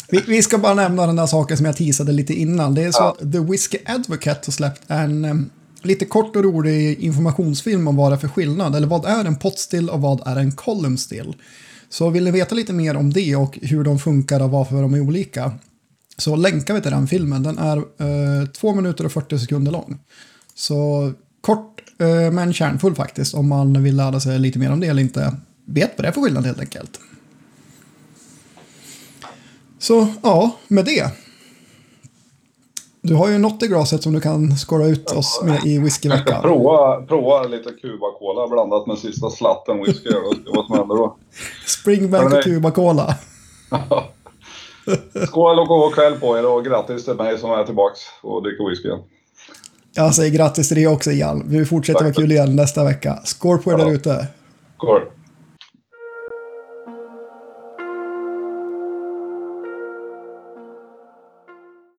Vi, 0.08 0.22
vi 0.26 0.42
ska 0.42 0.58
bara 0.58 0.74
nämna 0.74 1.06
den 1.06 1.16
där 1.16 1.26
saken 1.26 1.56
som 1.56 1.66
jag 1.66 1.76
teasade 1.76 2.12
lite 2.12 2.32
innan. 2.34 2.74
Det 2.74 2.82
är 2.82 2.90
så 2.92 3.02
Ja. 3.02 3.16
att 3.20 3.32
The 3.32 3.38
Whiskey 3.38 3.78
Advocate 3.86 4.40
har 4.46 4.52
släppt 4.52 4.82
en, 4.86 5.24
eh, 5.24 5.34
lite 5.82 6.04
kort 6.04 6.36
och 6.36 6.44
rolig 6.44 6.98
informationsfilm 7.00 7.88
om 7.88 7.96
vad 7.96 8.12
det 8.12 8.16
är 8.16 8.18
för 8.18 8.28
skillnad. 8.28 8.74
Eller 8.76 8.86
vad 8.86 9.04
är 9.04 9.24
en 9.24 9.36
potstill 9.36 9.90
och 9.90 10.00
vad 10.00 10.26
är 10.26 10.36
en 10.36 10.52
column 10.52 10.98
still? 10.98 11.34
Så 11.92 12.10
vill 12.10 12.24
ni 12.24 12.30
veta 12.30 12.54
lite 12.54 12.72
mer 12.72 12.96
om 12.96 13.12
det 13.12 13.36
och 13.36 13.58
hur 13.62 13.84
de 13.84 13.98
funkar 13.98 14.42
och 14.42 14.50
varför 14.50 14.82
de 14.82 14.94
är 14.94 15.00
olika 15.00 15.52
så 16.16 16.36
länkar 16.36 16.74
vi 16.74 16.80
till 16.80 16.90
den 16.90 17.08
filmen. 17.08 17.42
Den 17.42 17.58
är 17.58 17.76
eh, 17.76 18.46
2 18.46 18.74
minuter 18.74 19.04
och 19.04 19.12
40 19.12 19.38
sekunder 19.38 19.72
lång. 19.72 19.98
Så 20.54 21.12
kort 21.40 21.82
eh, 21.98 22.30
men 22.30 22.52
kärnfull 22.52 22.94
faktiskt 22.94 23.34
om 23.34 23.48
man 23.48 23.82
vill 23.82 23.96
lära 23.96 24.20
sig 24.20 24.38
lite 24.38 24.58
mer 24.58 24.72
om 24.72 24.80
det 24.80 24.86
eller 24.86 25.02
inte 25.02 25.36
vet 25.64 25.92
vad 25.96 26.04
det 26.04 26.08
är 26.08 26.12
för 26.12 26.20
skillnad 26.20 26.46
helt 26.46 26.60
enkelt. 26.60 27.00
Så 29.78 30.14
ja, 30.22 30.58
med 30.68 30.84
det. 30.84 31.10
Du 33.04 33.14
har 33.14 33.28
ju 33.28 33.38
något 33.38 33.62
i 33.62 33.66
glaset 33.66 34.02
som 34.02 34.12
du 34.12 34.20
kan 34.20 34.56
skåra 34.56 34.86
ut 34.86 35.10
oss 35.12 35.40
med 35.44 35.66
i 35.66 35.74
Jag 35.74 35.92
ska 35.92 36.08
whiskyveckan. 36.08 36.42
prova, 36.42 37.02
prova 37.02 37.42
lite 37.42 37.70
Cuba 37.82 38.06
Cola 38.18 38.48
blandat 38.48 38.86
med 38.86 38.98
sista 38.98 39.30
slatten 39.30 39.78
whisky. 39.84 40.10
vad 40.54 40.66
som 40.66 40.76
händer 40.78 40.94
då. 40.96 41.16
Springbank 41.66 42.32
och. 42.32 42.42
Cuba 42.42 42.70
Cola. 42.70 43.14
Skål 45.26 45.58
och 45.58 45.66
god 45.68 45.94
kväll 45.94 46.14
på 46.14 46.38
er 46.38 46.46
och 46.46 46.64
grattis 46.64 47.04
till 47.04 47.14
mig 47.14 47.38
som 47.38 47.50
är 47.50 47.64
tillbaks 47.64 48.00
och 48.22 48.42
dricker 48.42 48.70
whisky 48.70 48.88
igen. 48.88 49.00
Jag 49.94 50.14
säger 50.14 50.30
grattis 50.30 50.68
till 50.68 50.76
dig 50.76 50.86
också 50.88 51.10
Jan. 51.10 51.42
Vi 51.46 51.64
fortsätter 51.64 52.00
vara 52.04 52.12
kul 52.14 52.32
igen 52.32 52.56
nästa 52.56 52.84
vecka. 52.84 53.18
Skål 53.24 53.58
på 53.58 53.70
er 53.72 53.78
Ja. 53.78 53.84
där 53.84 53.92
ute. 53.92 54.26
Skål! 54.76 55.00